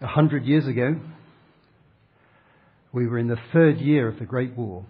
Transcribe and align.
A 0.00 0.06
hundred 0.06 0.44
years 0.44 0.64
ago, 0.68 0.94
we 2.92 3.08
were 3.08 3.18
in 3.18 3.26
the 3.26 3.40
third 3.52 3.78
year 3.78 4.06
of 4.06 4.20
the 4.20 4.26
Great 4.26 4.56
War. 4.56 4.86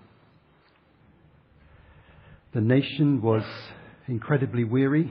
The 2.52 2.60
nation 2.60 3.22
was 3.22 3.42
incredibly 4.06 4.64
weary. 4.64 5.10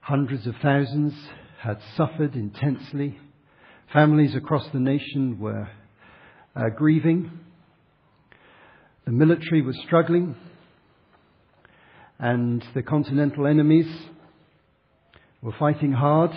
Hundreds 0.00 0.46
of 0.46 0.54
thousands 0.62 1.12
had 1.60 1.78
suffered 1.94 2.34
intensely. 2.34 3.18
Families 3.92 4.34
across 4.34 4.66
the 4.72 4.80
nation 4.80 5.38
were 5.38 5.68
uh, 6.56 6.70
grieving. 6.70 7.38
The 9.04 9.12
military 9.12 9.60
was 9.60 9.78
struggling. 9.84 10.36
And 12.18 12.64
the 12.74 12.82
continental 12.82 13.46
enemies 13.46 13.92
were 15.42 15.54
fighting 15.58 15.92
hard. 15.92 16.30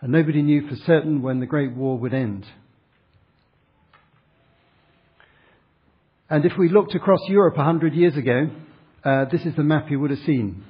And 0.00 0.12
nobody 0.12 0.42
knew 0.42 0.68
for 0.68 0.76
certain 0.76 1.22
when 1.22 1.40
the 1.40 1.46
Great 1.46 1.72
War 1.72 1.98
would 1.98 2.14
end. 2.14 2.46
And 6.28 6.44
if 6.44 6.52
we 6.58 6.68
looked 6.68 6.94
across 6.94 7.20
Europe 7.28 7.56
a 7.56 7.64
hundred 7.64 7.94
years 7.94 8.16
ago, 8.16 8.50
uh, 9.04 9.26
this 9.30 9.42
is 9.42 9.54
the 9.54 9.62
map 9.62 9.90
you 9.90 10.00
would 10.00 10.10
have 10.10 10.24
seen. 10.26 10.64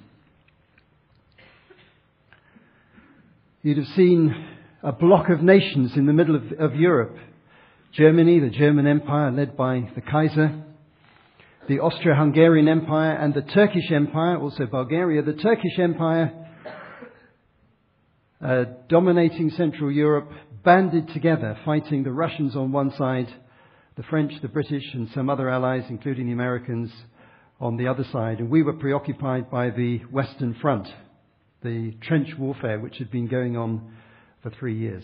You'd 3.63 3.79
have 3.79 3.97
seen 3.97 4.35
a 4.83 4.93
block 4.93 5.29
of 5.31 5.43
nations 5.43 5.97
in 5.97 6.07
the 6.07 6.13
middle 6.13 6.37
of, 6.37 6.53
of 6.61 6.77
Europe. 6.77 7.17
Germany, 7.93 8.39
the 8.39 8.51
German 8.51 8.87
Empire 8.87 9.33
led 9.33 9.57
by 9.57 9.91
the 9.95 10.03
Kaiser, 10.03 10.63
the 11.69 11.81
Austro-Hungarian 11.81 12.69
Empire 12.69 13.13
and 13.13 13.35
the 13.35 13.43
Turkish 13.43 13.91
Empire, 13.91 14.39
also 14.39 14.67
Bulgaria, 14.67 15.23
the 15.23 15.33
Turkish 15.33 15.79
Empire, 15.79 16.46
uh, 18.41 18.65
dominating 18.89 19.51
Central 19.51 19.91
Europe, 19.91 20.31
banded 20.65 21.09
together, 21.09 21.59
fighting 21.65 22.03
the 22.03 22.13
Russians 22.13 22.57
on 22.57 22.73
one 22.73 22.93
side 22.97 23.29
the 23.97 24.03
French, 24.03 24.33
the 24.43 24.49
British, 24.49 24.85
and 24.93 25.09
some 25.15 25.31
other 25.31 25.49
allies, 25.49 25.85
including 25.89 26.27
the 26.27 26.33
Americans, 26.33 26.93
on 27.59 27.79
the 27.79 27.89
other 27.89 28.05
side. 28.13 28.41
And 28.41 28.51
we 28.51 28.63
were 28.63 28.75
preoccupied 28.75 29.51
by 29.51 29.71
the 29.71 30.01
Western 30.11 30.55
Front, 30.61 30.87
the 31.63 31.95
trench 32.03 32.29
warfare 32.39 32.79
which 32.79 32.99
had 32.99 33.11
been 33.11 33.27
going 33.27 33.57
on 33.57 33.95
for 34.43 34.51
three 34.51 34.79
years. 34.79 35.03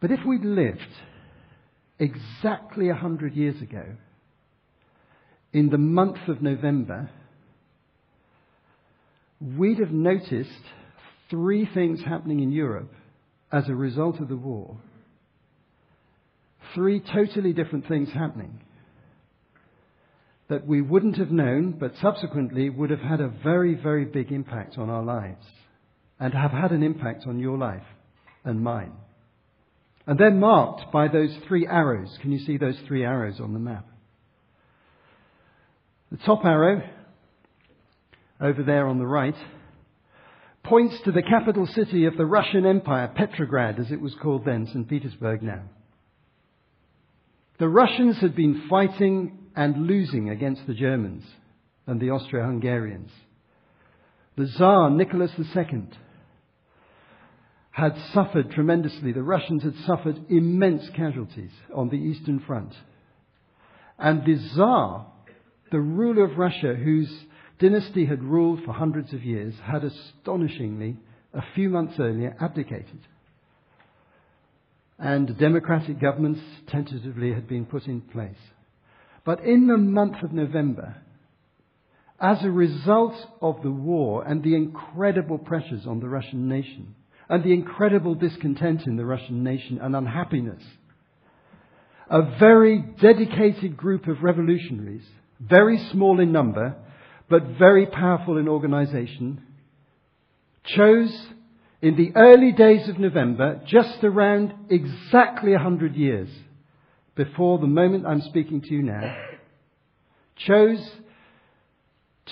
But 0.00 0.10
if 0.10 0.20
we'd 0.26 0.44
lived 0.44 0.80
exactly 1.98 2.88
a 2.88 2.94
hundred 2.94 3.34
years 3.34 3.60
ago, 3.60 3.84
in 5.52 5.68
the 5.68 5.78
month 5.78 6.28
of 6.28 6.42
November, 6.42 7.10
we'd 9.40 9.78
have 9.78 9.90
noticed 9.90 10.50
three 11.30 11.68
things 11.72 12.00
happening 12.02 12.40
in 12.40 12.52
Europe 12.52 12.92
as 13.52 13.68
a 13.68 13.74
result 13.74 14.20
of 14.20 14.28
the 14.28 14.36
war 14.36 14.76
three 16.74 17.00
totally 17.00 17.52
different 17.52 17.86
things 17.86 18.10
happening 18.12 18.60
that 20.48 20.66
we 20.66 20.82
wouldn't 20.82 21.16
have 21.16 21.30
known, 21.30 21.72
but 21.72 21.92
subsequently 22.02 22.68
would 22.68 22.90
have 22.90 23.00
had 23.00 23.20
a 23.20 23.32
very, 23.42 23.74
very 23.74 24.04
big 24.04 24.30
impact 24.30 24.76
on 24.76 24.90
our 24.90 25.02
lives 25.02 25.44
and 26.20 26.34
have 26.34 26.50
had 26.50 26.70
an 26.70 26.82
impact 26.82 27.26
on 27.26 27.38
your 27.38 27.56
life 27.56 27.86
and 28.44 28.62
mine. 28.62 28.92
And 30.06 30.18
they're 30.18 30.30
marked 30.30 30.92
by 30.92 31.08
those 31.08 31.34
three 31.48 31.66
arrows. 31.66 32.18
Can 32.20 32.30
you 32.30 32.38
see 32.40 32.58
those 32.58 32.76
three 32.86 33.04
arrows 33.04 33.40
on 33.40 33.54
the 33.54 33.58
map? 33.58 33.86
The 36.12 36.18
top 36.18 36.44
arrow, 36.44 36.82
over 38.40 38.62
there 38.62 38.86
on 38.86 38.98
the 38.98 39.06
right, 39.06 39.36
points 40.62 40.98
to 41.04 41.12
the 41.12 41.22
capital 41.22 41.66
city 41.66 42.06
of 42.06 42.16
the 42.16 42.26
Russian 42.26 42.66
Empire, 42.66 43.12
Petrograd, 43.14 43.78
as 43.78 43.90
it 43.90 44.00
was 44.00 44.14
called 44.20 44.44
then, 44.44 44.66
St. 44.66 44.88
Petersburg 44.88 45.42
now. 45.42 45.62
The 47.58 47.68
Russians 47.68 48.18
had 48.18 48.34
been 48.34 48.66
fighting 48.68 49.38
and 49.54 49.86
losing 49.86 50.30
against 50.30 50.66
the 50.66 50.74
Germans 50.74 51.24
and 51.86 52.00
the 52.00 52.10
Austro-Hungarians. 52.10 53.10
The 54.36 54.46
Tsar 54.46 54.90
Nicholas 54.90 55.30
II 55.38 55.88
had 57.70 57.96
suffered 58.12 58.50
tremendously. 58.50 59.12
The 59.12 59.22
Russians 59.22 59.62
had 59.62 59.74
suffered 59.86 60.18
immense 60.28 60.88
casualties 60.90 61.52
on 61.72 61.88
the 61.88 61.96
Eastern 61.96 62.40
Front. 62.40 62.74
And 63.98 64.24
the 64.24 64.36
Tsar, 64.54 65.06
the 65.70 65.80
ruler 65.80 66.24
of 66.24 66.38
Russia, 66.38 66.74
whose 66.74 67.12
dynasty 67.58 68.06
had 68.06 68.22
ruled 68.22 68.64
for 68.64 68.72
hundreds 68.72 69.12
of 69.12 69.24
years, 69.24 69.54
had 69.64 69.84
astonishingly, 69.84 70.96
a 71.32 71.42
few 71.54 71.68
months 71.68 71.94
earlier, 71.98 72.36
abdicated 72.40 73.00
and 74.98 75.36
democratic 75.38 76.00
governments 76.00 76.40
tentatively 76.68 77.32
had 77.32 77.48
been 77.48 77.66
put 77.66 77.86
in 77.86 78.00
place. 78.00 78.36
But 79.24 79.40
in 79.44 79.66
the 79.66 79.76
month 79.76 80.22
of 80.22 80.32
November, 80.32 80.96
as 82.20 82.42
a 82.42 82.50
result 82.50 83.14
of 83.42 83.62
the 83.62 83.70
war 83.70 84.26
and 84.26 84.42
the 84.42 84.54
incredible 84.54 85.38
pressures 85.38 85.86
on 85.86 86.00
the 86.00 86.08
Russian 86.08 86.48
nation, 86.48 86.94
and 87.28 87.42
the 87.42 87.52
incredible 87.52 88.14
discontent 88.14 88.86
in 88.86 88.96
the 88.96 89.04
Russian 89.04 89.42
nation 89.42 89.78
and 89.80 89.96
unhappiness, 89.96 90.62
a 92.08 92.38
very 92.38 92.78
dedicated 93.00 93.76
group 93.76 94.06
of 94.06 94.22
revolutionaries, 94.22 95.04
very 95.40 95.78
small 95.90 96.20
in 96.20 96.32
number, 96.32 96.76
but 97.28 97.58
very 97.58 97.86
powerful 97.86 98.36
in 98.36 98.48
organization, 98.48 99.42
chose 100.64 101.14
in 101.82 101.96
the 101.96 102.12
early 102.16 102.52
days 102.52 102.88
of 102.88 102.98
November, 102.98 103.60
just 103.66 104.02
around 104.02 104.54
exactly 104.70 105.52
100 105.52 105.96
years 105.96 106.28
before 107.14 107.58
the 107.58 107.66
moment 107.66 108.06
I'm 108.06 108.22
speaking 108.22 108.62
to 108.62 108.74
you 108.74 108.82
now, 108.82 109.16
chose 110.36 110.82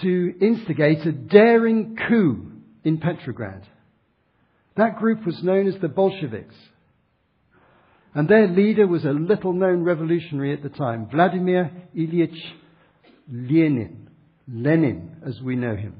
to 0.00 0.34
instigate 0.40 1.04
a 1.06 1.12
daring 1.12 1.96
coup 2.08 2.50
in 2.84 2.98
Petrograd. 2.98 3.66
That 4.76 4.98
group 4.98 5.24
was 5.26 5.42
known 5.42 5.68
as 5.68 5.78
the 5.80 5.88
Bolsheviks. 5.88 6.54
And 8.14 8.28
their 8.28 8.48
leader 8.48 8.86
was 8.86 9.04
a 9.04 9.10
little 9.10 9.52
known 9.52 9.84
revolutionary 9.84 10.52
at 10.52 10.62
the 10.62 10.68
time, 10.68 11.08
Vladimir 11.10 11.70
Ilyich 11.96 12.38
Lenin, 13.30 14.01
Lenin 14.52 15.16
as 15.26 15.40
we 15.40 15.56
know 15.56 15.74
him. 15.74 15.96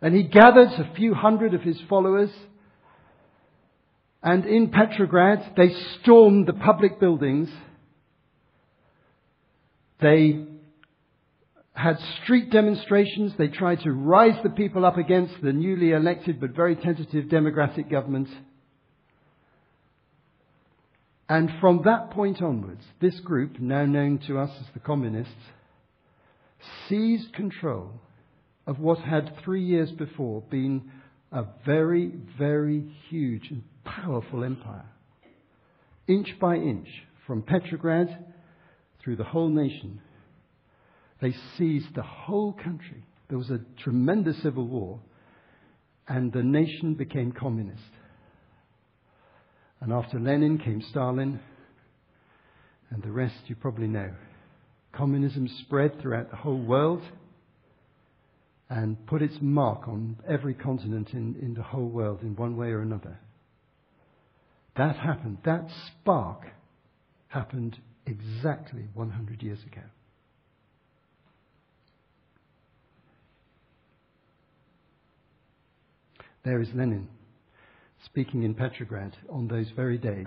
And 0.00 0.14
he 0.14 0.22
gathered 0.22 0.68
a 0.68 0.94
few 0.94 1.14
hundred 1.14 1.54
of 1.54 1.62
his 1.62 1.80
followers. 1.88 2.30
And 4.22 4.46
in 4.46 4.70
Petrograd, 4.70 5.54
they 5.56 5.74
stormed 6.00 6.46
the 6.46 6.52
public 6.52 7.00
buildings. 7.00 7.48
They 10.00 10.44
had 11.74 11.98
street 12.22 12.50
demonstrations. 12.50 13.32
They 13.36 13.48
tried 13.48 13.80
to 13.80 13.92
rise 13.92 14.40
the 14.42 14.50
people 14.50 14.84
up 14.84 14.96
against 14.96 15.34
the 15.42 15.52
newly 15.52 15.90
elected 15.90 16.40
but 16.40 16.50
very 16.50 16.76
tentative 16.76 17.28
democratic 17.28 17.90
government. 17.90 18.28
And 21.28 21.50
from 21.60 21.82
that 21.84 22.10
point 22.10 22.42
onwards, 22.42 22.84
this 23.00 23.18
group, 23.20 23.58
now 23.58 23.84
known 23.86 24.18
to 24.26 24.38
us 24.38 24.50
as 24.60 24.66
the 24.74 24.80
Communists, 24.80 25.32
seized 26.88 27.32
control 27.34 28.00
of 28.66 28.78
what 28.78 28.98
had 28.98 29.36
three 29.44 29.62
years 29.62 29.90
before 29.92 30.42
been 30.50 30.90
a 31.32 31.44
very, 31.66 32.12
very 32.38 32.84
huge 33.08 33.50
and 33.50 33.62
powerful 33.84 34.44
empire. 34.44 34.86
Inch 36.06 36.28
by 36.40 36.56
inch, 36.56 36.88
from 37.26 37.42
Petrograd 37.42 38.24
through 39.02 39.16
the 39.16 39.24
whole 39.24 39.48
nation, 39.48 40.00
they 41.20 41.34
seized 41.56 41.94
the 41.94 42.02
whole 42.02 42.52
country. 42.52 43.04
There 43.28 43.38
was 43.38 43.50
a 43.50 43.60
tremendous 43.82 44.42
civil 44.42 44.66
war, 44.66 45.00
and 46.06 46.32
the 46.32 46.42
nation 46.42 46.94
became 46.94 47.32
communist. 47.32 47.82
And 49.80 49.92
after 49.92 50.18
Lenin 50.18 50.58
came 50.58 50.82
Stalin, 50.90 51.40
and 52.90 53.02
the 53.02 53.10
rest 53.10 53.34
you 53.46 53.56
probably 53.56 53.88
know. 53.88 54.12
Communism 54.96 55.48
spread 55.60 56.00
throughout 56.00 56.30
the 56.30 56.36
whole 56.36 56.60
world 56.60 57.02
and 58.70 59.06
put 59.06 59.22
its 59.22 59.36
mark 59.40 59.88
on 59.88 60.16
every 60.26 60.54
continent 60.54 61.10
in, 61.12 61.36
in 61.40 61.54
the 61.54 61.62
whole 61.62 61.88
world 61.88 62.22
in 62.22 62.36
one 62.36 62.56
way 62.56 62.68
or 62.68 62.80
another. 62.80 63.18
That 64.76 64.96
happened. 64.96 65.38
That 65.44 65.68
spark 65.88 66.46
happened 67.28 67.78
exactly 68.06 68.88
100 68.94 69.42
years 69.42 69.60
ago. 69.64 69.82
There 76.44 76.60
is 76.60 76.68
Lenin 76.74 77.08
speaking 78.04 78.42
in 78.42 78.54
Petrograd 78.54 79.16
on 79.30 79.48
those 79.48 79.70
very 79.74 79.96
days, 79.96 80.26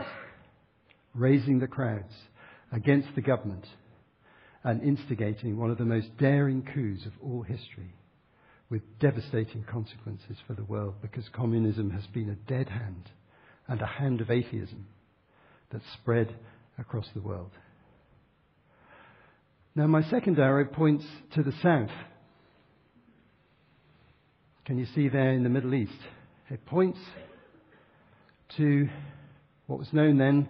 raising 1.13 1.59
the 1.59 1.67
crowds 1.67 2.13
against 2.71 3.09
the 3.15 3.21
government 3.21 3.65
and 4.67 4.83
instigating 4.83 5.57
one 5.57 5.71
of 5.71 5.77
the 5.77 5.85
most 5.85 6.09
daring 6.17 6.61
coups 6.61 7.05
of 7.05 7.13
all 7.23 7.41
history 7.41 7.93
with 8.69 8.81
devastating 8.99 9.63
consequences 9.63 10.35
for 10.45 10.55
the 10.55 10.63
world 10.65 10.93
because 11.01 11.23
communism 11.31 11.89
has 11.89 12.05
been 12.07 12.29
a 12.29 12.51
dead 12.51 12.67
hand 12.67 13.09
and 13.69 13.81
a 13.81 13.85
hand 13.85 14.19
of 14.19 14.29
atheism 14.29 14.85
that 15.71 15.79
spread 15.93 16.35
across 16.77 17.07
the 17.15 17.21
world. 17.21 17.51
Now, 19.73 19.87
my 19.87 20.03
second 20.09 20.37
arrow 20.37 20.65
points 20.65 21.05
to 21.35 21.43
the 21.43 21.53
south. 21.63 21.95
Can 24.65 24.77
you 24.77 24.85
see 24.93 25.07
there 25.07 25.31
in 25.31 25.43
the 25.43 25.49
Middle 25.49 25.75
East? 25.75 25.93
It 26.49 26.65
points 26.65 26.99
to 28.57 28.89
what 29.67 29.79
was 29.79 29.93
known 29.93 30.17
then 30.17 30.49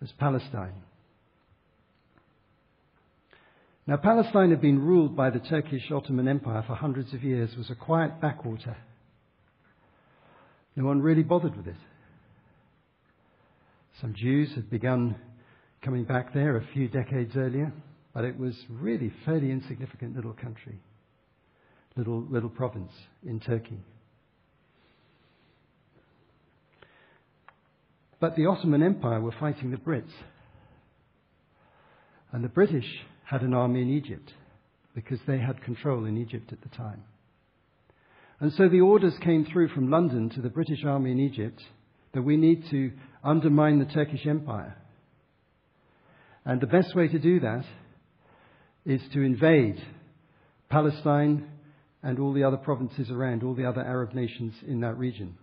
as 0.00 0.10
Palestine. 0.18 0.72
Now, 3.86 3.96
Palestine 3.96 4.50
had 4.50 4.60
been 4.60 4.78
ruled 4.78 5.16
by 5.16 5.30
the 5.30 5.40
Turkish 5.40 5.90
Ottoman 5.90 6.28
Empire 6.28 6.62
for 6.66 6.76
hundreds 6.76 7.12
of 7.14 7.24
years, 7.24 7.56
was 7.56 7.68
a 7.68 7.74
quiet 7.74 8.20
backwater. 8.20 8.76
No 10.76 10.84
one 10.84 11.02
really 11.02 11.24
bothered 11.24 11.56
with 11.56 11.66
it. 11.66 11.76
Some 14.00 14.14
Jews 14.14 14.50
had 14.54 14.70
begun 14.70 15.16
coming 15.82 16.04
back 16.04 16.32
there 16.32 16.56
a 16.56 16.66
few 16.72 16.86
decades 16.88 17.32
earlier, 17.36 17.72
but 18.14 18.24
it 18.24 18.38
was 18.38 18.54
really 18.70 19.12
fairly 19.24 19.50
insignificant 19.50 20.14
little 20.14 20.32
country, 20.32 20.78
little, 21.96 22.22
little 22.30 22.50
province 22.50 22.92
in 23.26 23.40
Turkey. 23.40 23.80
But 28.20 28.36
the 28.36 28.46
Ottoman 28.46 28.84
Empire 28.84 29.20
were 29.20 29.34
fighting 29.40 29.72
the 29.72 29.76
Brits. 29.76 30.12
And 32.30 32.44
the 32.44 32.48
British 32.48 32.86
had 33.32 33.40
an 33.40 33.54
army 33.54 33.80
in 33.80 33.88
Egypt 33.88 34.30
because 34.94 35.18
they 35.26 35.38
had 35.38 35.62
control 35.62 36.04
in 36.04 36.18
Egypt 36.18 36.52
at 36.52 36.60
the 36.60 36.68
time. 36.76 37.02
And 38.40 38.52
so 38.52 38.68
the 38.68 38.82
orders 38.82 39.14
came 39.24 39.46
through 39.46 39.68
from 39.68 39.90
London 39.90 40.28
to 40.30 40.42
the 40.42 40.50
British 40.50 40.84
army 40.84 41.12
in 41.12 41.18
Egypt 41.18 41.62
that 42.12 42.20
we 42.20 42.36
need 42.36 42.62
to 42.70 42.92
undermine 43.24 43.78
the 43.78 43.86
Turkish 43.86 44.26
Empire. 44.26 44.76
And 46.44 46.60
the 46.60 46.66
best 46.66 46.94
way 46.94 47.08
to 47.08 47.18
do 47.18 47.40
that 47.40 47.64
is 48.84 49.00
to 49.14 49.22
invade 49.22 49.82
Palestine 50.68 51.48
and 52.02 52.18
all 52.18 52.34
the 52.34 52.44
other 52.44 52.58
provinces 52.58 53.10
around, 53.10 53.42
all 53.42 53.54
the 53.54 53.64
other 53.64 53.80
Arab 53.80 54.12
nations 54.12 54.52
in 54.66 54.80
that 54.80 54.98
region. 54.98 55.38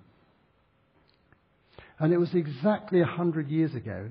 And 1.98 2.14
it 2.14 2.18
was 2.18 2.36
exactly 2.36 3.02
a 3.02 3.06
hundred 3.06 3.50
years 3.50 3.74
ago 3.74 4.10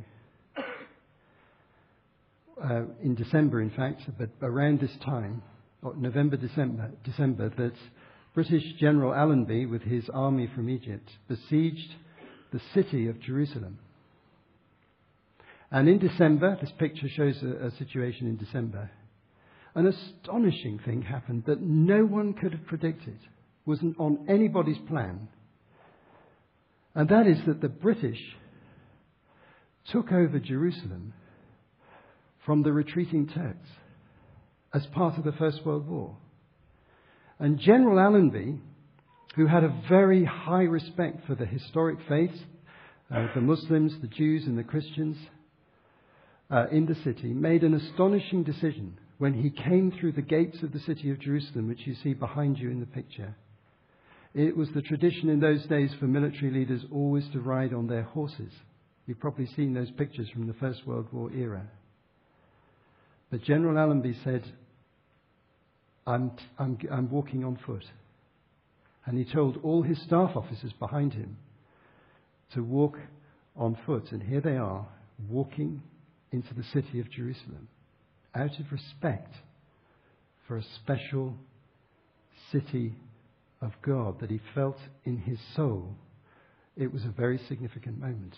uh, 2.62 2.82
in 3.02 3.14
December, 3.14 3.60
in 3.60 3.70
fact, 3.70 4.02
but 4.18 4.30
around 4.42 4.80
this 4.80 4.96
time, 5.04 5.42
November, 5.96 6.36
December, 6.36 6.90
December, 7.04 7.50
that 7.50 7.74
British 8.34 8.64
General 8.78 9.14
Allenby, 9.14 9.66
with 9.66 9.82
his 9.82 10.08
army 10.12 10.50
from 10.54 10.68
Egypt, 10.68 11.08
besieged 11.28 11.94
the 12.52 12.60
city 12.74 13.08
of 13.08 13.20
Jerusalem. 13.20 13.78
And 15.70 15.88
in 15.88 15.98
December, 15.98 16.56
this 16.60 16.72
picture 16.78 17.08
shows 17.08 17.42
a, 17.42 17.66
a 17.66 17.70
situation 17.72 18.26
in 18.26 18.36
December, 18.36 18.90
an 19.74 19.86
astonishing 19.86 20.80
thing 20.84 21.02
happened 21.02 21.44
that 21.46 21.60
no 21.60 22.04
one 22.04 22.32
could 22.32 22.52
have 22.52 22.66
predicted, 22.66 23.18
wasn't 23.66 23.98
on 23.98 24.26
anybody's 24.28 24.78
plan. 24.88 25.28
And 26.94 27.08
that 27.10 27.26
is 27.26 27.38
that 27.46 27.60
the 27.60 27.68
British 27.68 28.18
took 29.92 30.10
over 30.10 30.38
Jerusalem 30.38 31.12
from 32.48 32.62
the 32.62 32.72
retreating 32.72 33.28
Turks 33.28 33.68
as 34.72 34.86
part 34.94 35.18
of 35.18 35.24
the 35.24 35.32
First 35.32 35.66
World 35.66 35.86
War. 35.86 36.16
And 37.38 37.58
General 37.58 38.00
Allenby, 38.00 38.58
who 39.36 39.46
had 39.46 39.64
a 39.64 39.82
very 39.86 40.24
high 40.24 40.62
respect 40.62 41.26
for 41.26 41.34
the 41.34 41.44
historic 41.44 41.98
faiths, 42.08 42.38
uh, 43.14 43.26
the 43.34 43.42
Muslims, 43.42 43.92
the 44.00 44.06
Jews, 44.06 44.46
and 44.46 44.56
the 44.56 44.64
Christians 44.64 45.18
uh, 46.50 46.68
in 46.72 46.86
the 46.86 46.94
city, 47.04 47.34
made 47.34 47.64
an 47.64 47.74
astonishing 47.74 48.44
decision 48.44 48.98
when 49.18 49.34
he 49.34 49.50
came 49.50 49.92
through 49.92 50.12
the 50.12 50.22
gates 50.22 50.62
of 50.62 50.72
the 50.72 50.80
city 50.80 51.10
of 51.10 51.20
Jerusalem, 51.20 51.68
which 51.68 51.86
you 51.86 51.96
see 52.02 52.14
behind 52.14 52.58
you 52.58 52.70
in 52.70 52.80
the 52.80 52.86
picture. 52.86 53.36
It 54.32 54.56
was 54.56 54.70
the 54.74 54.80
tradition 54.80 55.28
in 55.28 55.40
those 55.40 55.66
days 55.66 55.90
for 56.00 56.06
military 56.06 56.50
leaders 56.50 56.80
always 56.90 57.28
to 57.34 57.40
ride 57.40 57.74
on 57.74 57.88
their 57.88 58.04
horses. 58.04 58.52
You've 59.06 59.20
probably 59.20 59.48
seen 59.54 59.74
those 59.74 59.90
pictures 59.90 60.30
from 60.32 60.46
the 60.46 60.54
First 60.54 60.86
World 60.86 61.08
War 61.12 61.30
era. 61.30 61.68
But 63.30 63.42
General 63.42 63.78
Allenby 63.78 64.16
said, 64.24 64.44
I'm, 66.06 66.32
I'm, 66.58 66.78
I'm 66.90 67.10
walking 67.10 67.44
on 67.44 67.58
foot. 67.66 67.84
And 69.04 69.18
he 69.18 69.30
told 69.30 69.58
all 69.62 69.82
his 69.82 70.00
staff 70.02 70.36
officers 70.36 70.72
behind 70.78 71.12
him 71.12 71.36
to 72.54 72.62
walk 72.62 72.98
on 73.56 73.76
foot. 73.84 74.12
And 74.12 74.22
here 74.22 74.40
they 74.40 74.56
are, 74.56 74.86
walking 75.28 75.82
into 76.32 76.54
the 76.54 76.62
city 76.72 77.00
of 77.00 77.10
Jerusalem 77.10 77.68
out 78.34 78.58
of 78.58 78.70
respect 78.70 79.34
for 80.46 80.56
a 80.56 80.64
special 80.82 81.34
city 82.52 82.94
of 83.60 83.72
God 83.82 84.20
that 84.20 84.30
he 84.30 84.40
felt 84.54 84.78
in 85.04 85.18
his 85.18 85.38
soul. 85.54 85.94
It 86.76 86.92
was 86.92 87.04
a 87.04 87.08
very 87.08 87.38
significant 87.48 87.98
moment. 87.98 88.34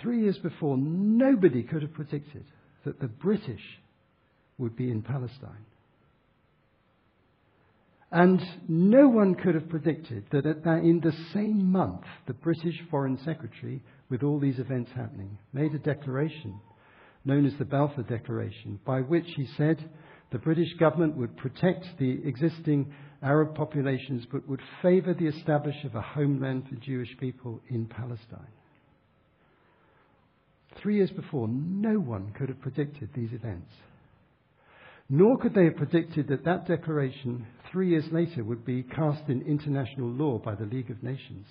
Three 0.00 0.22
years 0.22 0.38
before, 0.38 0.76
nobody 0.78 1.62
could 1.62 1.82
have 1.82 1.92
predicted 1.92 2.44
that 2.84 3.00
the 3.00 3.08
British 3.08 3.62
would 4.58 4.76
be 4.76 4.90
in 4.90 5.02
Palestine. 5.02 5.66
And 8.12 8.40
no 8.68 9.08
one 9.08 9.36
could 9.36 9.54
have 9.54 9.68
predicted 9.68 10.24
that 10.32 10.46
in 10.82 11.00
the 11.00 11.12
same 11.32 11.70
month, 11.70 12.02
the 12.26 12.32
British 12.32 12.74
Foreign 12.90 13.18
Secretary, 13.24 13.82
with 14.08 14.22
all 14.24 14.40
these 14.40 14.58
events 14.58 14.90
happening, 14.94 15.38
made 15.52 15.74
a 15.74 15.78
declaration 15.78 16.58
known 17.24 17.44
as 17.46 17.52
the 17.58 17.64
Balfour 17.64 18.04
Declaration, 18.04 18.80
by 18.84 19.00
which 19.00 19.26
he 19.36 19.46
said 19.56 19.90
the 20.32 20.38
British 20.38 20.72
government 20.78 21.16
would 21.16 21.36
protect 21.36 21.84
the 21.98 22.20
existing 22.26 22.92
Arab 23.22 23.54
populations 23.54 24.24
but 24.32 24.48
would 24.48 24.62
favour 24.80 25.12
the 25.12 25.26
establishment 25.26 25.86
of 25.86 25.94
a 25.94 26.00
homeland 26.00 26.64
for 26.68 26.76
Jewish 26.76 27.14
people 27.18 27.60
in 27.68 27.86
Palestine. 27.86 28.48
Three 30.76 30.96
years 30.96 31.10
before, 31.10 31.48
no 31.48 31.94
one 31.98 32.32
could 32.36 32.48
have 32.48 32.60
predicted 32.60 33.10
these 33.14 33.32
events. 33.32 33.72
Nor 35.08 35.38
could 35.38 35.54
they 35.54 35.64
have 35.64 35.76
predicted 35.76 36.28
that 36.28 36.44
that 36.44 36.68
declaration, 36.68 37.44
three 37.72 37.90
years 37.90 38.04
later, 38.12 38.44
would 38.44 38.64
be 38.64 38.84
cast 38.84 39.28
in 39.28 39.42
international 39.42 40.08
law 40.08 40.38
by 40.38 40.54
the 40.54 40.66
League 40.66 40.90
of 40.90 41.02
Nations 41.02 41.46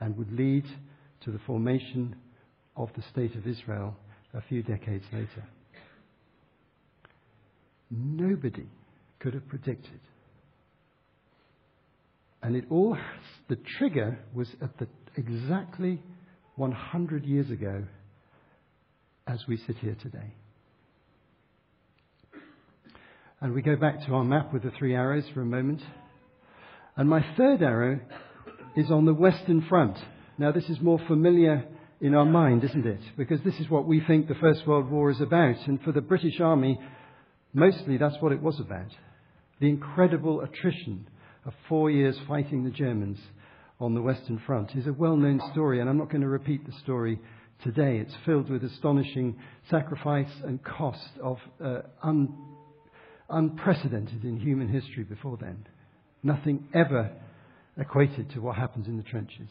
and 0.00 0.16
would 0.16 0.32
lead 0.32 0.64
to 1.24 1.30
the 1.30 1.38
formation 1.46 2.16
of 2.76 2.90
the 2.96 3.02
State 3.12 3.36
of 3.36 3.46
Israel 3.46 3.96
a 4.34 4.42
few 4.42 4.62
decades 4.64 5.04
later. 5.12 5.44
Nobody 7.90 8.66
could 9.20 9.34
have 9.34 9.48
predicted. 9.48 10.00
And 12.42 12.56
it 12.56 12.64
all, 12.70 12.96
the 13.48 13.58
trigger 13.78 14.18
was 14.34 14.48
at 14.60 14.76
the, 14.78 14.88
exactly 15.16 16.02
100 16.56 17.24
years 17.24 17.50
ago 17.50 17.84
as 19.28 19.46
we 19.46 19.58
sit 19.66 19.76
here 19.78 19.96
today. 20.02 20.34
And 23.40 23.52
we 23.52 23.62
go 23.62 23.76
back 23.76 24.04
to 24.06 24.14
our 24.14 24.24
map 24.24 24.52
with 24.52 24.62
the 24.62 24.72
three 24.78 24.94
arrows 24.94 25.24
for 25.32 25.42
a 25.42 25.46
moment. 25.46 25.82
And 26.96 27.08
my 27.08 27.24
third 27.36 27.62
arrow 27.62 28.00
is 28.76 28.90
on 28.90 29.04
the 29.04 29.14
Western 29.14 29.64
Front. 29.68 29.96
Now, 30.38 30.50
this 30.50 30.68
is 30.68 30.80
more 30.80 31.00
familiar 31.06 31.64
in 32.00 32.14
our 32.14 32.24
mind, 32.24 32.64
isn't 32.64 32.86
it? 32.86 33.00
Because 33.16 33.40
this 33.44 33.54
is 33.60 33.68
what 33.68 33.86
we 33.86 34.00
think 34.00 34.28
the 34.28 34.34
First 34.34 34.66
World 34.66 34.90
War 34.90 35.10
is 35.10 35.20
about. 35.20 35.56
And 35.66 35.80
for 35.82 35.92
the 35.92 36.00
British 36.00 36.40
Army, 36.40 36.80
mostly 37.52 37.96
that's 37.96 38.20
what 38.20 38.32
it 38.32 38.42
was 38.42 38.58
about. 38.58 38.90
The 39.60 39.68
incredible 39.68 40.40
attrition 40.40 41.06
of 41.44 41.52
four 41.68 41.90
years 41.90 42.16
fighting 42.26 42.64
the 42.64 42.70
Germans 42.70 43.18
on 43.78 43.94
the 43.94 44.02
Western 44.02 44.40
Front 44.46 44.74
is 44.74 44.86
a 44.86 44.92
well 44.92 45.16
known 45.16 45.40
story, 45.52 45.80
and 45.80 45.88
I'm 45.88 45.98
not 45.98 46.10
going 46.10 46.22
to 46.22 46.28
repeat 46.28 46.66
the 46.66 46.72
story 46.82 47.20
today. 47.62 47.98
It's 47.98 48.14
filled 48.24 48.50
with 48.50 48.64
astonishing 48.64 49.38
sacrifice 49.70 50.30
and 50.44 50.62
cost 50.62 51.10
of 51.22 51.38
uh, 51.62 51.80
un- 52.02 52.36
unprecedented 53.28 54.24
in 54.24 54.38
human 54.38 54.68
history 54.68 55.04
before 55.04 55.36
then. 55.40 55.66
Nothing 56.22 56.68
ever 56.74 57.10
equated 57.76 58.30
to 58.32 58.40
what 58.40 58.56
happens 58.56 58.86
in 58.86 58.96
the 58.96 59.02
trenches. 59.02 59.50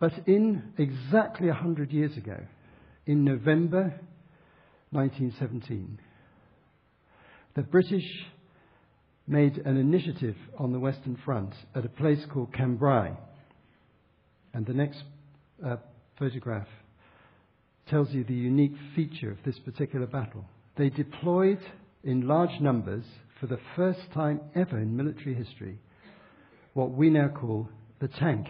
But 0.00 0.12
in 0.26 0.72
exactly 0.78 1.48
100 1.48 1.92
years 1.92 2.16
ago, 2.16 2.38
in 3.06 3.24
November 3.24 4.00
1917, 4.90 5.98
the 7.56 7.62
British 7.62 8.04
made 9.26 9.58
an 9.58 9.76
initiative 9.76 10.36
on 10.58 10.72
the 10.72 10.78
Western 10.78 11.18
Front 11.24 11.52
at 11.74 11.84
a 11.84 11.88
place 11.88 12.24
called 12.32 12.52
Cambrai. 12.54 13.12
And 14.54 14.64
the 14.64 14.72
next 14.72 15.02
uh, 15.64 15.76
photograph 16.18 16.66
tells 17.88 18.10
you 18.10 18.24
the 18.24 18.34
unique 18.34 18.74
feature 18.94 19.30
of 19.30 19.38
this 19.44 19.58
particular 19.60 20.06
battle. 20.06 20.44
They 20.76 20.90
deployed 20.90 21.60
in 22.04 22.28
large 22.28 22.60
numbers 22.60 23.04
for 23.40 23.46
the 23.46 23.58
first 23.76 24.00
time 24.12 24.40
ever 24.54 24.78
in 24.78 24.96
military 24.96 25.34
history 25.34 25.78
what 26.74 26.90
we 26.92 27.10
now 27.10 27.28
call 27.28 27.68
the 28.00 28.08
tank. 28.08 28.46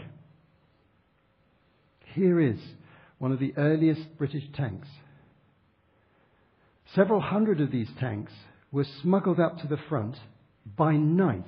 Here 2.15 2.41
is 2.41 2.59
one 3.19 3.33
of 3.33 3.38
the 3.38 3.55
earliest 3.57 4.19
British 4.19 4.45
tanks. 4.55 4.88
Several 6.95 7.21
hundred 7.21 7.61
of 7.61 7.71
these 7.71 7.88
tanks 8.00 8.33
were 8.73 8.87
smuggled 9.03 9.41
up 9.41 9.59
to 9.59 9.67
the 9.67 9.79
front 9.88 10.17
by 10.77 10.93
night 10.93 11.47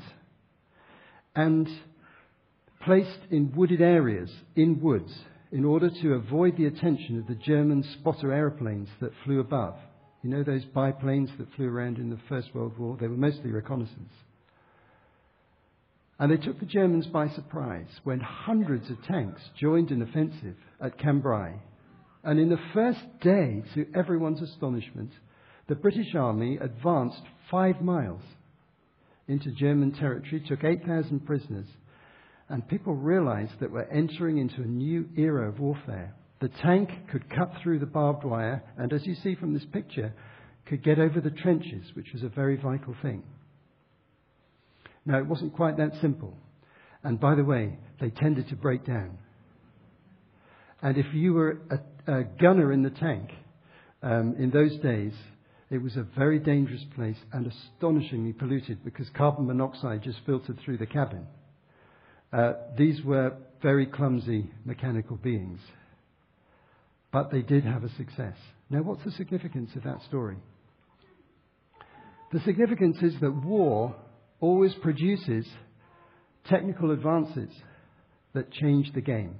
and 1.35 1.69
placed 2.83 3.19
in 3.31 3.53
wooded 3.55 3.83
areas 3.83 4.31
in 4.57 4.81
woods 4.81 5.13
in 5.53 5.65
order 5.65 5.91
to 5.91 6.15
avoid 6.15 6.57
the 6.57 6.67
attention 6.67 7.19
of 7.19 7.27
the 7.27 7.35
German 7.35 7.83
spotter 7.99 8.33
aeroplanes 8.33 8.89
that 9.01 9.13
flew 9.25 9.41
above. 9.41 9.75
You 10.23 10.31
know 10.31 10.45
those 10.45 10.65
biplanes 10.67 11.31
that 11.39 11.53
flew 11.57 11.69
around 11.69 11.99
in 11.99 12.11
the 12.11 12.21
First 12.29 12.55
World 12.55 12.79
War? 12.79 12.97
They 13.01 13.09
were 13.09 13.17
mostly 13.17 13.51
reconnaissance. 13.51 14.13
And 16.19 16.31
they 16.31 16.37
took 16.37 16.61
the 16.61 16.67
Germans 16.67 17.07
by 17.07 17.29
surprise 17.31 17.89
when 18.05 18.21
hundreds 18.21 18.91
of 18.91 19.03
tanks 19.05 19.41
joined 19.59 19.91
an 19.91 20.03
offensive 20.03 20.57
at 20.81 20.99
Cambrai. 20.99 21.55
And 22.23 22.39
in 22.39 22.51
the 22.51 22.61
first 22.75 23.01
day, 23.23 23.63
to 23.75 23.87
everyone's 23.95 24.43
astonishment, 24.43 25.11
the 25.67 25.75
British 25.75 26.15
Army 26.15 26.59
advanced 26.61 27.23
five 27.51 27.81
miles 27.81 28.21
into 29.29 29.51
German 29.53 29.93
territory, 29.93 30.45
took 30.47 30.63
8,000 30.63 31.25
prisoners, 31.25 31.69
and 32.51 32.67
people 32.67 32.95
realized 32.95 33.53
that 33.61 33.71
we're 33.71 33.85
entering 33.85 34.39
into 34.39 34.63
a 34.63 34.67
new 34.67 35.09
era 35.17 35.49
of 35.49 35.61
warfare. 35.61 36.15
The 36.41 36.49
tank 36.49 36.91
could 37.11 37.31
cut 37.31 37.53
through 37.63 37.79
the 37.79 37.87
barbed 37.87 38.25
wire, 38.25 38.63
and 38.77 38.93
as 38.93 39.07
you 39.07 39.15
see 39.15 39.37
from 39.37 39.55
this 39.55 39.65
picture, 39.73 40.13
could 40.67 40.83
get 40.83 40.99
over 40.99 41.21
the 41.21 41.31
trenches, 41.31 41.87
which 41.95 42.09
was 42.13 42.25
a 42.25 42.29
very 42.29 42.57
vital 42.57 42.95
thing. 43.03 43.23
Now, 45.07 45.19
it 45.19 45.27
wasn't 45.27 45.55
quite 45.55 45.77
that 45.77 45.93
simple. 46.01 46.37
And 47.03 47.21
by 47.21 47.35
the 47.37 47.45
way, 47.45 47.79
they 48.01 48.11
tended 48.11 48.49
to 48.49 48.57
break 48.57 48.85
down. 48.85 49.19
And 50.83 50.99
if 50.99 51.07
you 51.15 51.35
were 51.35 51.61
a, 51.71 52.13
a 52.13 52.25
gunner 52.25 52.73
in 52.73 52.83
the 52.83 52.91
tank 52.91 53.31
um, 54.03 54.35
in 54.39 54.51
those 54.51 54.77
days, 54.79 55.13
it 55.71 55.79
was 55.79 55.97
a 55.97 56.07
very 56.19 56.39
dangerous 56.39 56.85
place 56.97 57.19
and 57.33 57.47
astonishingly 57.47 58.33
polluted 58.33 58.85
because 58.85 59.09
carbon 59.17 59.47
monoxide 59.47 60.03
just 60.03 60.19
filtered 60.27 60.59
through 60.65 60.79
the 60.79 60.87
cabin. 60.87 61.27
Uh, 62.33 62.53
these 62.77 63.03
were 63.03 63.35
very 63.63 63.87
clumsy 63.87 64.51
mechanical 64.65 65.17
beings. 65.17 65.61
But 67.13 67.31
they 67.31 67.43
did 67.43 67.65
have 67.65 67.85
a 67.85 67.95
success. 67.97 68.37
Now, 68.69 68.83
what's 68.83 69.05
the 69.05 69.11
significance 69.13 69.71
of 69.75 69.83
that 69.83 70.03
story? 70.09 70.37
The 72.33 72.41
significance 72.41 72.99
is 73.03 73.15
that 73.21 73.33
war 73.33 73.97
always 74.41 74.73
produces 74.75 75.47
technical 76.49 76.93
advances 76.93 77.51
that 78.33 78.53
change 78.53 78.93
the 78.95 79.01
game 79.01 79.35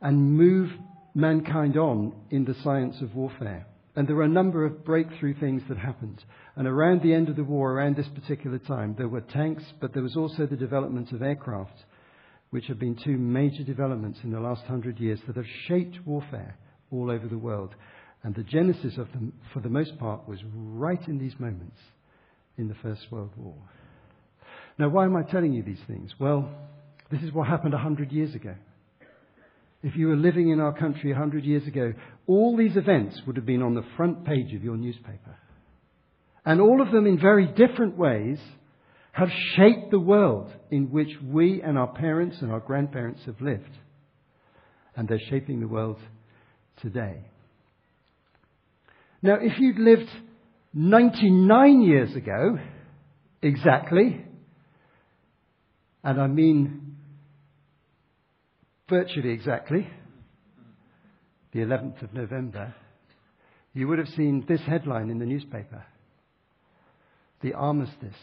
and 0.00 0.36
move 0.36 0.70
mankind 1.14 1.76
on 1.76 2.12
in 2.30 2.44
the 2.44 2.56
science 2.62 2.96
of 3.00 3.14
warfare. 3.14 3.66
And 3.96 4.06
there 4.06 4.16
were 4.16 4.22
a 4.22 4.28
number 4.28 4.64
of 4.64 4.84
breakthrough 4.84 5.38
things 5.38 5.62
that 5.68 5.78
happened. 5.78 6.22
And 6.56 6.68
around 6.68 7.02
the 7.02 7.12
end 7.12 7.28
of 7.28 7.36
the 7.36 7.44
war, 7.44 7.72
around 7.72 7.96
this 7.96 8.08
particular 8.08 8.58
time, 8.58 8.94
there 8.96 9.08
were 9.08 9.20
tanks, 9.20 9.64
but 9.80 9.92
there 9.92 10.02
was 10.02 10.16
also 10.16 10.46
the 10.46 10.56
development 10.56 11.12
of 11.12 11.22
aircraft, 11.22 11.84
which 12.50 12.66
have 12.66 12.78
been 12.78 12.96
two 12.96 13.16
major 13.16 13.64
developments 13.64 14.20
in 14.22 14.30
the 14.30 14.40
last 14.40 14.62
hundred 14.62 15.00
years 15.00 15.20
that 15.26 15.36
have 15.36 15.46
shaped 15.66 15.98
warfare 16.06 16.56
all 16.92 17.10
over 17.10 17.26
the 17.26 17.38
world. 17.38 17.74
And 18.22 18.34
the 18.34 18.42
genesis 18.42 18.96
of 18.98 19.10
them, 19.12 19.32
for 19.52 19.60
the 19.60 19.68
most 19.68 19.98
part, 19.98 20.28
was 20.28 20.38
right 20.54 21.00
in 21.08 21.18
these 21.18 21.38
moments 21.38 21.78
in 22.58 22.68
the 22.68 22.76
First 22.82 23.06
World 23.10 23.30
War. 23.36 23.56
Now, 24.78 24.88
why 24.88 25.04
am 25.04 25.16
I 25.16 25.22
telling 25.22 25.52
you 25.52 25.62
these 25.62 25.80
things? 25.86 26.12
Well, 26.18 26.48
this 27.10 27.22
is 27.22 27.32
what 27.32 27.48
happened 27.48 27.74
a 27.74 27.78
hundred 27.78 28.12
years 28.12 28.34
ago. 28.34 28.54
If 29.82 29.96
you 29.96 30.08
were 30.08 30.16
living 30.16 30.50
in 30.50 30.60
our 30.60 30.76
country 30.76 31.12
a 31.12 31.16
hundred 31.16 31.44
years 31.44 31.66
ago, 31.66 31.94
all 32.26 32.56
these 32.56 32.76
events 32.76 33.20
would 33.26 33.36
have 33.36 33.46
been 33.46 33.62
on 33.62 33.74
the 33.74 33.84
front 33.96 34.24
page 34.24 34.54
of 34.54 34.62
your 34.62 34.76
newspaper. 34.76 35.36
And 36.44 36.60
all 36.60 36.82
of 36.82 36.90
them, 36.90 37.06
in 37.06 37.18
very 37.18 37.46
different 37.46 37.96
ways, 37.96 38.38
have 39.12 39.30
shaped 39.56 39.90
the 39.90 39.98
world 39.98 40.52
in 40.70 40.90
which 40.90 41.10
we 41.22 41.62
and 41.62 41.78
our 41.78 41.92
parents 41.92 42.36
and 42.40 42.52
our 42.52 42.60
grandparents 42.60 43.22
have 43.26 43.40
lived. 43.40 43.70
And 44.96 45.08
they're 45.08 45.20
shaping 45.30 45.60
the 45.60 45.68
world 45.68 45.98
today. 46.82 47.24
Now, 49.22 49.36
if 49.40 49.58
you'd 49.58 49.78
lived 49.78 50.08
99 50.72 51.82
years 51.82 52.14
ago, 52.14 52.58
exactly, 53.42 54.24
and 56.02 56.20
I 56.20 56.26
mean 56.26 56.89
virtually 58.90 59.30
exactly, 59.30 59.86
the 61.52 61.60
11th 61.60 62.02
of 62.02 62.12
November, 62.12 62.74
you 63.72 63.86
would 63.88 63.98
have 63.98 64.08
seen 64.08 64.44
this 64.48 64.60
headline 64.62 65.10
in 65.10 65.18
the 65.18 65.24
newspaper 65.24 65.84
The 67.42 67.54
Armistice 67.54 68.18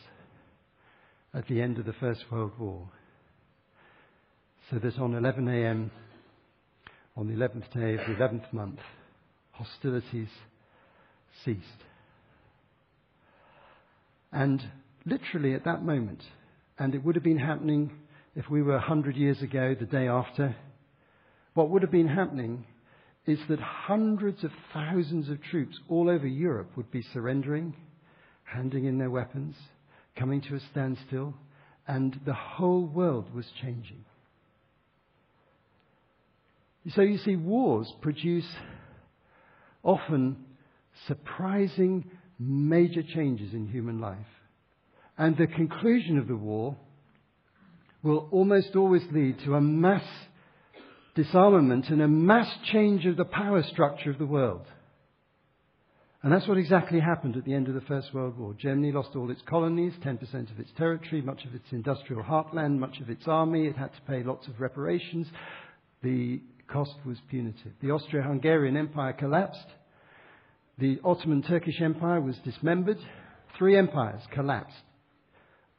at 1.34 1.48
the 1.48 1.62
end 1.62 1.80
of 1.80 1.86
the 1.86 1.94
First 1.94 2.26
World 2.32 2.52
War. 2.60 2.90
So 4.70 4.80
that 4.80 5.00
on 5.00 5.16
11 5.16 5.48
a.m., 5.48 5.92
on 7.16 7.28
the 7.28 7.34
11th 7.34 7.72
day 7.74 7.94
of 7.94 8.08
the 8.08 8.22
11th 8.22 8.52
month, 8.54 8.80
hostilities 9.52 10.30
ceased. 11.44 11.62
And 14.32 14.62
literally 15.06 15.54
at 15.54 15.64
that 15.64 15.84
moment, 15.84 16.22
and 16.78 16.94
it 16.94 17.04
would 17.04 17.16
have 17.16 17.24
been 17.24 17.40
happening 17.40 17.92
if 18.38 18.48
we 18.52 18.62
were 18.62 18.74
100 18.74 19.18
years 19.18 19.42
ago, 19.42 19.76
the 19.78 19.88
day 19.88 20.08
after, 20.08 20.56
what 21.56 21.72
would 21.72 21.82
have 21.82 21.92
been 21.92 22.08
happening 22.08 22.66
is 23.26 23.40
that 23.50 23.60
hundreds 23.60 24.44
of 24.44 24.52
thousands 24.72 25.28
of 25.28 25.42
troops 25.42 25.76
all 25.90 26.08
over 26.08 26.28
Europe 26.28 26.70
would 26.78 26.92
be 26.92 27.02
surrendering, 27.14 27.76
handing 28.44 28.86
in 28.86 29.00
their 29.00 29.10
weapons, 29.10 29.56
coming 30.16 30.40
to 30.40 30.54
a 30.54 30.60
standstill, 30.72 31.34
and 31.88 32.20
the 32.28 32.34
whole 32.34 32.86
world 32.86 33.34
was 33.34 33.48
changing. 33.60 34.06
So 36.94 37.02
you 37.02 37.18
see, 37.18 37.36
wars 37.36 37.92
produce 38.02 38.48
often 39.82 40.38
surprising 41.08 42.12
major 42.38 43.02
changes 43.02 43.56
in 43.56 43.66
human 43.66 44.00
life. 44.00 44.18
And 45.18 45.36
the 45.36 45.48
conclusion 45.48 46.20
of 46.20 46.28
the 46.28 46.38
war 46.38 46.78
will 48.04 48.28
almost 48.32 48.76
always 48.76 49.04
lead 49.12 49.40
to 49.46 49.56
a 49.56 49.62
mass 49.62 50.04
disarmament 51.16 51.90
and 51.90 52.02
a 52.02 52.08
mass 52.08 52.48
change 52.72 53.06
of 53.06 53.18
the 53.18 53.26
power 53.26 53.64
structure 53.64 54.12
of 54.12 54.20
the 54.20 54.26
world. 54.26 54.66
And 56.24 56.32
that's 56.34 56.48
what 56.48 56.58
exactly 56.58 57.00
happened 57.00 57.38
at 57.38 57.46
the 57.46 57.54
end 57.54 57.68
of 57.68 57.74
the 57.74 57.82
First 57.82 58.14
World 58.14 58.38
War. 58.38 58.54
Germany 58.54 58.92
lost 58.92 59.16
all 59.16 59.32
its 59.32 59.42
colonies, 59.48 59.94
10% 60.04 60.52
of 60.52 60.60
its 60.60 60.72
territory, 60.78 61.22
much 61.22 61.46
of 61.46 61.54
its 61.54 61.66
industrial 61.72 62.24
heartland, 62.24 62.80
much 62.80 63.00
of 63.00 63.10
its 63.10 63.28
army. 63.28 63.68
It 63.68 63.78
had 63.78 63.94
to 63.94 64.02
pay 64.08 64.24
lots 64.24 64.48
of 64.48 64.60
reparations. 64.60 65.28
The 66.04 66.42
cost 66.68 66.96
was 67.06 67.18
punitive. 67.30 67.72
The 67.82 67.92
Austro 67.92 68.22
Hungarian 68.22 68.78
Empire 68.78 69.14
collapsed. 69.14 69.68
The 70.80 71.00
Ottoman 71.04 71.44
Turkish 71.44 71.82
Empire 71.82 72.22
was 72.22 72.36
dismembered. 72.44 73.00
Three 73.58 73.78
empires 73.78 74.22
collapsed 74.34 74.76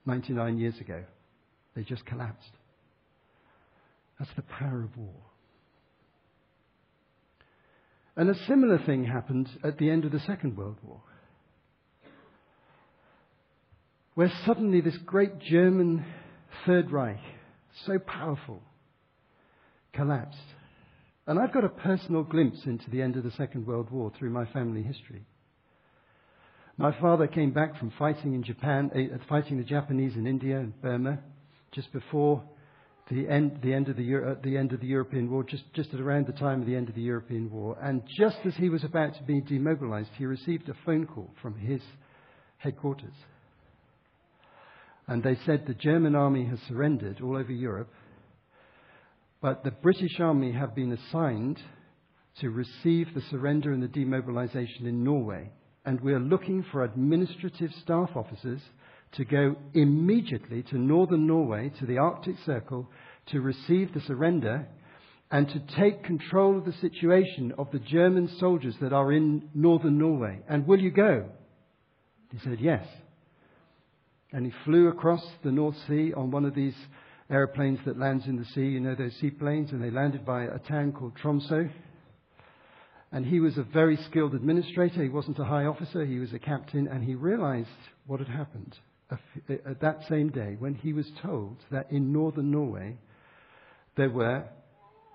99 0.06 0.58
years 0.58 0.78
ago. 0.80 1.04
They 1.78 1.84
just 1.84 2.04
collapsed. 2.06 2.50
That's 4.18 4.34
the 4.34 4.42
power 4.42 4.82
of 4.82 4.96
war. 4.96 5.14
And 8.16 8.28
a 8.28 8.46
similar 8.48 8.80
thing 8.84 9.04
happened 9.04 9.48
at 9.62 9.78
the 9.78 9.88
end 9.88 10.04
of 10.04 10.10
the 10.10 10.18
Second 10.18 10.56
World 10.56 10.78
War, 10.84 11.00
where 14.16 14.32
suddenly 14.44 14.80
this 14.80 14.96
great 15.06 15.38
German 15.38 16.04
Third 16.66 16.90
Reich, 16.90 17.20
so 17.86 18.00
powerful, 18.00 18.60
collapsed. 19.92 20.36
And 21.28 21.38
I've 21.38 21.54
got 21.54 21.62
a 21.62 21.68
personal 21.68 22.24
glimpse 22.24 22.62
into 22.66 22.90
the 22.90 23.02
end 23.02 23.14
of 23.14 23.22
the 23.22 23.30
Second 23.30 23.68
World 23.68 23.92
War 23.92 24.10
through 24.18 24.30
my 24.30 24.46
family 24.46 24.82
history. 24.82 25.26
My 26.76 26.90
father 27.00 27.28
came 27.28 27.52
back 27.52 27.78
from 27.78 27.92
fighting 27.96 28.34
in 28.34 28.42
Japan, 28.42 28.90
uh, 28.92 29.18
fighting 29.28 29.58
the 29.58 29.64
Japanese 29.64 30.16
in 30.16 30.26
India 30.26 30.58
and 30.58 30.82
Burma, 30.82 31.20
just 31.72 31.92
before 31.92 32.42
the 33.10 33.28
end, 33.28 33.60
the 33.62 33.72
end, 33.72 33.88
of, 33.88 33.96
the, 33.96 34.38
the 34.42 34.56
end 34.56 34.72
of 34.72 34.80
the 34.80 34.86
European 34.86 35.30
War, 35.30 35.42
just, 35.42 35.64
just 35.74 35.94
at 35.94 36.00
around 36.00 36.26
the 36.26 36.32
time 36.32 36.60
of 36.60 36.66
the 36.66 36.76
end 36.76 36.88
of 36.88 36.94
the 36.94 37.02
European 37.02 37.50
War. 37.50 37.76
And 37.80 38.02
just 38.18 38.36
as 38.44 38.54
he 38.56 38.68
was 38.68 38.84
about 38.84 39.14
to 39.14 39.22
be 39.22 39.40
demobilized, 39.40 40.10
he 40.16 40.26
received 40.26 40.68
a 40.68 40.74
phone 40.84 41.06
call 41.06 41.30
from 41.40 41.56
his 41.58 41.80
headquarters. 42.58 43.14
And 45.06 45.22
they 45.22 45.38
said 45.46 45.64
the 45.66 45.74
German 45.74 46.14
army 46.14 46.44
has 46.46 46.58
surrendered 46.68 47.20
all 47.22 47.36
over 47.36 47.52
Europe 47.52 47.88
but 49.40 49.62
the 49.62 49.70
British 49.70 50.18
Army 50.18 50.52
have 50.52 50.74
been 50.74 50.92
assigned 50.92 51.60
to 52.40 52.50
receive 52.50 53.14
the 53.14 53.22
surrender 53.30 53.72
and 53.72 53.82
the 53.82 53.88
demobilization 53.88 54.86
in 54.86 55.04
Norway. 55.04 55.50
and 55.84 56.00
we're 56.00 56.20
looking 56.20 56.64
for 56.70 56.84
administrative 56.84 57.72
staff 57.82 58.10
officers 58.14 58.60
to 59.12 59.24
go 59.24 59.56
immediately 59.74 60.62
to 60.64 60.78
northern 60.78 61.26
Norway, 61.26 61.72
to 61.78 61.86
the 61.86 61.98
Arctic 61.98 62.36
Circle, 62.44 62.88
to 63.30 63.40
receive 63.40 63.92
the 63.92 64.00
surrender 64.00 64.66
and 65.30 65.48
to 65.48 65.60
take 65.76 66.04
control 66.04 66.56
of 66.56 66.64
the 66.64 66.72
situation 66.72 67.52
of 67.58 67.70
the 67.70 67.78
German 67.78 68.28
soldiers 68.38 68.74
that 68.80 68.92
are 68.92 69.12
in 69.12 69.48
northern 69.54 69.98
Norway. 69.98 70.40
And 70.48 70.66
will 70.66 70.80
you 70.80 70.90
go? 70.90 71.26
He 72.32 72.38
said, 72.38 72.58
Yes. 72.60 72.86
And 74.32 74.44
he 74.44 74.52
flew 74.64 74.88
across 74.88 75.24
the 75.42 75.52
North 75.52 75.76
Sea 75.86 76.12
on 76.14 76.30
one 76.30 76.44
of 76.44 76.54
these 76.54 76.74
aeroplanes 77.30 77.78
that 77.86 77.98
lands 77.98 78.26
in 78.26 78.36
the 78.36 78.44
sea, 78.44 78.66
you 78.66 78.80
know, 78.80 78.94
those 78.94 79.14
seaplanes, 79.20 79.70
and 79.70 79.82
they 79.82 79.90
landed 79.90 80.24
by 80.26 80.44
a 80.44 80.58
town 80.58 80.92
called 80.92 81.16
Tromso. 81.16 81.68
And 83.10 83.24
he 83.24 83.40
was 83.40 83.56
a 83.56 83.62
very 83.62 83.96
skilled 84.10 84.34
administrator. 84.34 85.02
He 85.02 85.08
wasn't 85.08 85.38
a 85.38 85.44
high 85.44 85.64
officer, 85.64 86.04
he 86.04 86.18
was 86.18 86.34
a 86.34 86.38
captain, 86.38 86.88
and 86.88 87.02
he 87.02 87.14
realized 87.14 87.68
what 88.06 88.20
had 88.20 88.28
happened 88.28 88.76
that 89.08 89.98
same 90.08 90.30
day 90.30 90.56
when 90.58 90.74
he 90.74 90.92
was 90.92 91.06
told 91.22 91.56
that 91.70 91.90
in 91.90 92.12
northern 92.12 92.50
Norway 92.50 92.98
there 93.96 94.10
were 94.10 94.44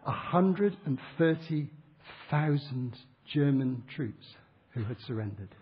130,000 0.03 2.97
German 3.31 3.83
troops 3.95 4.25
who 4.71 4.83
had 4.83 4.97
surrendered. 5.07 5.55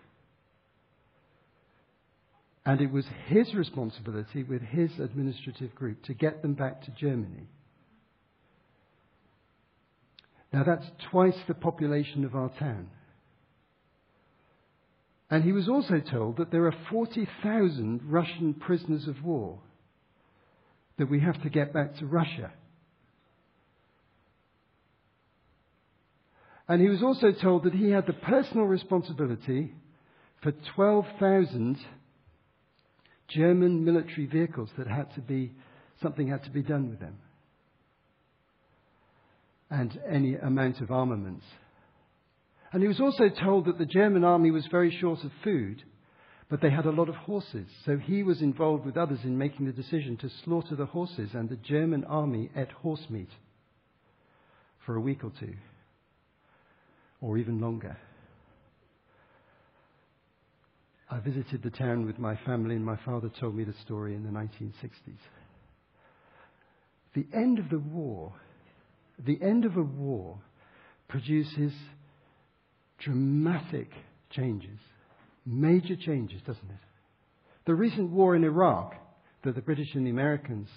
And 2.64 2.80
it 2.80 2.90
was 2.92 3.04
his 3.26 3.52
responsibility 3.54 4.44
with 4.44 4.62
his 4.62 4.90
administrative 4.98 5.74
group 5.74 6.02
to 6.04 6.14
get 6.14 6.40
them 6.42 6.54
back 6.54 6.80
to 6.82 6.90
Germany. 6.92 7.48
Now 10.52 10.64
that's 10.64 10.86
twice 11.10 11.36
the 11.48 11.54
population 11.54 12.24
of 12.24 12.34
our 12.34 12.50
town. 12.58 12.88
And 15.32 15.42
he 15.42 15.52
was 15.52 15.66
also 15.66 15.98
told 15.98 16.36
that 16.36 16.50
there 16.50 16.66
are 16.66 16.74
40,000 16.90 18.02
Russian 18.04 18.52
prisoners 18.52 19.08
of 19.08 19.24
war 19.24 19.60
that 20.98 21.08
we 21.08 21.20
have 21.20 21.42
to 21.42 21.48
get 21.48 21.72
back 21.72 21.96
to 21.96 22.06
Russia. 22.06 22.52
And 26.68 26.82
he 26.82 26.88
was 26.90 27.02
also 27.02 27.32
told 27.32 27.64
that 27.64 27.72
he 27.72 27.88
had 27.88 28.06
the 28.06 28.12
personal 28.12 28.66
responsibility 28.66 29.72
for 30.42 30.52
12,000 30.74 31.78
German 33.28 33.86
military 33.86 34.26
vehicles 34.26 34.68
that 34.76 34.86
had 34.86 35.14
to 35.14 35.22
be, 35.22 35.52
something 36.02 36.28
had 36.28 36.44
to 36.44 36.50
be 36.50 36.62
done 36.62 36.90
with 36.90 37.00
them. 37.00 37.16
And 39.70 39.98
any 40.06 40.34
amount 40.34 40.82
of 40.82 40.90
armaments. 40.90 41.46
And 42.72 42.80
he 42.80 42.88
was 42.88 43.00
also 43.00 43.28
told 43.28 43.66
that 43.66 43.78
the 43.78 43.86
German 43.86 44.24
army 44.24 44.50
was 44.50 44.66
very 44.70 44.90
short 44.98 45.22
of 45.24 45.30
food, 45.44 45.82
but 46.48 46.62
they 46.62 46.70
had 46.70 46.86
a 46.86 46.90
lot 46.90 47.10
of 47.10 47.14
horses. 47.14 47.68
So 47.84 47.98
he 47.98 48.22
was 48.22 48.40
involved 48.40 48.86
with 48.86 48.96
others 48.96 49.20
in 49.24 49.36
making 49.36 49.66
the 49.66 49.72
decision 49.72 50.16
to 50.18 50.30
slaughter 50.44 50.74
the 50.74 50.86
horses, 50.86 51.30
and 51.34 51.48
the 51.48 51.56
German 51.56 52.04
army 52.04 52.50
ate 52.56 52.72
horse 52.72 53.04
meat 53.10 53.28
for 54.86 54.96
a 54.96 55.00
week 55.00 55.22
or 55.22 55.32
two, 55.38 55.54
or 57.20 57.36
even 57.36 57.60
longer. 57.60 57.96
I 61.10 61.20
visited 61.20 61.62
the 61.62 61.70
town 61.70 62.06
with 62.06 62.18
my 62.18 62.36
family, 62.46 62.74
and 62.74 62.84
my 62.84 62.96
father 63.04 63.30
told 63.38 63.54
me 63.54 63.64
the 63.64 63.74
story 63.84 64.14
in 64.14 64.24
the 64.24 64.30
1960s. 64.30 65.18
The 67.14 67.26
end 67.34 67.58
of 67.58 67.68
the 67.68 67.78
war, 67.78 68.32
the 69.18 69.38
end 69.42 69.66
of 69.66 69.76
a 69.76 69.82
war 69.82 70.38
produces 71.08 71.74
dramatic 73.04 73.90
changes, 74.30 74.78
major 75.44 75.96
changes, 75.96 76.40
doesn't 76.46 76.70
it? 76.70 76.76
The 77.66 77.74
recent 77.74 78.10
war 78.10 78.34
in 78.34 78.44
Iraq 78.44 78.94
that 79.44 79.54
the 79.54 79.60
British 79.60 79.94
and 79.94 80.06
the 80.06 80.10
Americans 80.10 80.68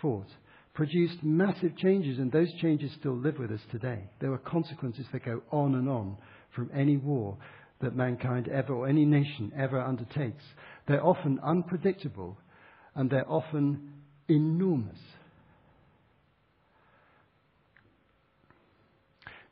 fought 0.00 0.28
produced 0.74 1.22
massive 1.22 1.76
changes, 1.76 2.18
and 2.18 2.32
those 2.32 2.52
changes 2.60 2.90
still 2.98 3.16
live 3.16 3.38
with 3.38 3.50
us 3.50 3.60
today. 3.70 4.10
There 4.20 4.32
are 4.32 4.38
consequences 4.38 5.06
that 5.12 5.24
go 5.24 5.42
on 5.52 5.76
and 5.76 5.88
on 5.88 6.16
from 6.54 6.70
any 6.74 6.96
war 6.96 7.36
that 7.80 7.94
mankind 7.94 8.48
ever, 8.48 8.72
or 8.74 8.88
any 8.88 9.04
nation 9.04 9.52
ever 9.56 9.80
undertakes. 9.80 10.42
They're 10.88 11.04
often 11.04 11.38
unpredictable 11.44 12.38
and 12.94 13.10
they're 13.10 13.30
often 13.30 13.92
enormous. 14.28 14.98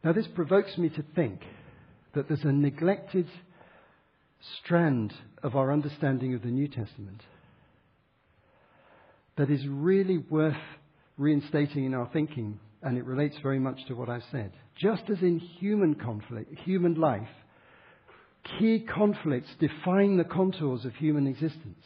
Now, 0.03 0.13
this 0.13 0.27
provokes 0.35 0.77
me 0.79 0.89
to 0.91 1.05
think 1.15 1.41
that 2.15 2.29
there's 2.29 2.45
a 2.45 2.53
neglected 2.53 3.27
strand 4.59 5.13
of 5.43 5.57
our 5.57 5.73
understanding 5.73 6.35
of 6.35 6.43
the 6.43 6.49
New 6.49 6.69
Testament 6.69 7.23
that 9.37 9.51
is 9.51 9.67
really 9.67 10.19
worth 10.19 10.57
reinstating 11.17 11.85
in 11.85 11.95
our 11.95 12.09
thinking, 12.13 12.59
and 12.83 12.99
it 12.99 13.05
relates 13.05 13.37
very 13.43 13.59
much 13.59 13.79
to 13.87 13.95
what 13.95 14.09
I've 14.09 14.25
said. 14.31 14.53
Just 14.77 15.05
as 15.11 15.23
in 15.23 15.39
human 15.39 15.95
conflict, 15.95 16.59
human 16.61 16.95
life, 16.95 17.29
key 18.59 18.81
conflicts 18.81 19.51
define 19.59 20.17
the 20.17 20.25
contours 20.25 20.85
of 20.85 20.95
human 20.95 21.27
existence. 21.27 21.83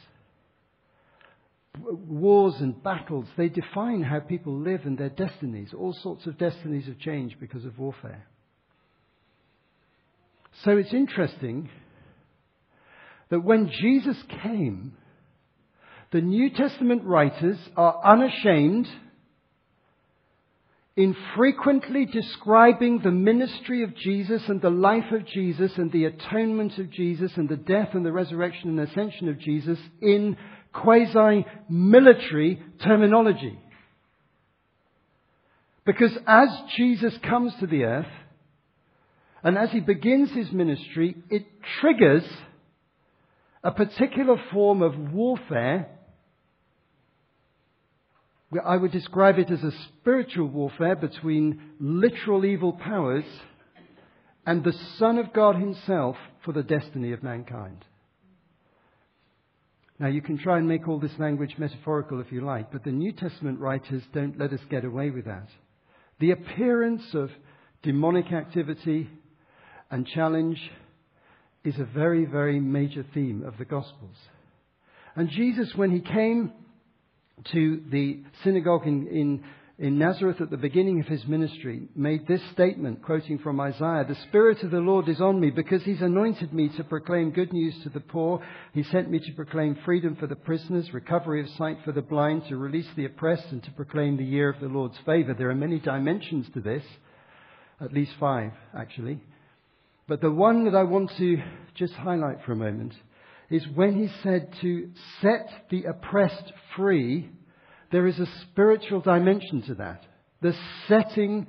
Wars 1.79 2.55
and 2.61 2.83
battles, 2.83 3.27
they 3.37 3.49
define 3.49 4.03
how 4.03 4.21
people 4.21 4.59
live 4.59 4.81
and 4.85 4.97
their 4.97 5.11
destinies. 5.11 5.75
All 5.77 5.93
sorts 6.03 6.27
of 6.27 6.39
destinies 6.39 6.87
have 6.87 6.99
changed 6.99 7.39
because 7.39 7.67
of 7.67 7.79
warfare. 7.79 8.27
So 10.65 10.77
it's 10.77 10.93
interesting 10.93 11.69
that 13.31 13.41
when 13.41 13.71
Jesus 13.71 14.17
came, 14.43 14.93
the 16.13 16.21
New 16.21 16.51
Testament 16.51 17.05
writers 17.05 17.59
are 17.77 18.01
unashamed 18.05 18.89
in 20.97 21.15
frequently 21.37 22.07
describing 22.07 23.01
the 23.01 23.11
ministry 23.11 23.83
of 23.83 23.95
Jesus 23.97 24.43
and 24.49 24.63
the 24.63 24.71
life 24.71 25.13
of 25.13 25.27
Jesus 25.27 25.73
and 25.77 25.93
the 25.93 26.07
atonement 26.07 26.79
of 26.79 26.91
Jesus 26.91 27.33
and 27.37 27.49
the 27.49 27.57
death 27.57 27.91
and 27.93 28.07
the 28.07 28.13
resurrection 28.13 28.71
and 28.71 28.89
ascension 28.89 29.29
of 29.29 29.39
Jesus 29.39 29.79
in 30.01 30.37
quasi 30.73 31.45
military 31.69 32.63
terminology. 32.83 33.59
Because 35.85 36.17
as 36.27 36.49
Jesus 36.77 37.15
comes 37.23 37.53
to 37.61 37.67
the 37.67 37.85
earth, 37.85 38.07
and 39.43 39.57
as 39.59 39.71
he 39.71 39.81
begins 39.81 40.31
his 40.33 40.51
ministry, 40.53 41.17
it 41.31 41.47
triggers 41.81 42.25
a 43.63 43.71
particular 43.71 44.37
form 44.53 44.83
of 44.83 45.13
warfare 45.13 45.89
I 48.65 48.77
would 48.77 48.93
describe 48.93 49.39
it 49.39 49.51
as 49.51 49.63
a 49.63 49.73
spiritual 49.89 50.47
warfare 50.47 50.95
between 50.95 51.61
literal 51.81 52.45
evil 52.45 52.73
powers 52.73 53.25
and 54.47 54.63
the 54.63 54.73
Son 54.99 55.19
of 55.19 55.33
God 55.33 55.57
Himself 55.57 56.17
for 56.45 56.53
the 56.53 56.63
destiny 56.63 57.13
of 57.13 57.25
mankind. 57.25 57.85
Now, 59.99 60.09
you 60.09 60.21
can 60.21 60.39
try 60.39 60.59
and 60.59 60.69
make 60.69 60.87
all 60.87 61.01
this 61.01 61.19
language 61.19 61.57
metaphorical 61.59 62.21
if 62.21 62.31
you 62.31 62.43
like, 62.43 62.71
but 62.71 62.85
the 62.85 62.93
New 62.93 63.13
Testament 63.13 63.59
writers 63.59 64.03
don't 64.13 64.39
let 64.39 64.53
us 64.53 64.61
get 64.71 64.85
away 64.85 65.11
with 65.11 65.25
that. 65.25 65.49
The 66.21 66.31
appearance 66.31 67.15
of 67.15 67.31
demonic 67.83 68.31
activity 68.31 69.09
and 69.91 70.07
challenge 70.07 70.59
is 71.65 71.79
a 71.79 71.85
very, 71.85 72.25
very 72.25 72.61
major 72.61 73.05
theme 73.15 73.43
of 73.45 73.59
the 73.59 73.65
Gospels. 73.65 74.17
And 75.15 75.31
Jesus, 75.31 75.73
when 75.75 75.91
He 75.91 76.01
came 76.01 76.53
to 77.53 77.83
the 77.91 78.21
synagogue 78.43 78.87
in, 78.87 79.07
in, 79.09 79.45
in 79.79 79.99
Nazareth 79.99 80.41
at 80.41 80.51
the 80.51 80.57
beginning 80.57 81.01
of 81.01 81.07
his 81.07 81.27
ministry 81.27 81.83
made 81.95 82.27
this 82.27 82.41
statement, 82.53 83.03
quoting 83.03 83.39
from 83.39 83.61
Isaiah 83.61 84.07
The 84.09 84.17
Spirit 84.29 84.63
of 84.63 84.71
the 84.71 84.79
Lord 84.79 85.09
is 85.09 85.21
on 85.21 85.39
me 85.39 85.51
because 85.51 85.83
he's 85.83 86.01
anointed 86.01 86.53
me 86.55 86.71
to 86.77 86.85
proclaim 86.85 87.31
good 87.31 87.53
news 87.53 87.75
to 87.83 87.91
the 87.91 88.01
poor. 88.01 88.43
He 88.73 88.83
sent 88.85 89.11
me 89.11 89.19
to 89.19 89.33
proclaim 89.33 89.77
freedom 89.85 90.17
for 90.17 90.27
the 90.27 90.37
prisoners, 90.37 90.93
recovery 90.95 91.43
of 91.43 91.49
sight 91.59 91.79
for 91.85 91.93
the 91.93 92.03
blind, 92.03 92.45
to 92.49 92.57
release 92.57 92.89
the 92.97 93.05
oppressed, 93.05 93.49
and 93.51 93.63
to 93.65 93.71
proclaim 93.73 94.17
the 94.17 94.25
year 94.25 94.49
of 94.49 94.61
the 94.61 94.69
Lord's 94.69 94.99
favor. 95.05 95.35
There 95.35 95.51
are 95.51 95.55
many 95.55 95.79
dimensions 95.79 96.47
to 96.55 96.61
this, 96.61 96.85
at 97.81 97.93
least 97.93 98.13
five, 98.19 98.53
actually. 98.75 99.21
But 100.09 100.21
the 100.21 100.31
one 100.31 100.65
that 100.65 100.75
I 100.75 100.85
want 100.85 101.11
to 101.19 101.43
just 101.75 101.95
highlight 101.95 102.45
for 102.45 102.53
a 102.53 102.57
moment 102.57 102.95
is 103.51 103.67
when 103.75 103.95
he 103.97 104.09
said 104.23 104.53
to 104.61 104.91
set 105.21 105.49
the 105.71 105.85
oppressed 105.85 106.53
free, 106.77 107.31
there 107.91 108.07
is 108.07 108.19
a 108.19 108.29
spiritual 108.43 109.01
dimension 109.01 109.63
to 109.63 109.75
that. 109.77 110.05
The 110.43 110.55
setting 110.87 111.47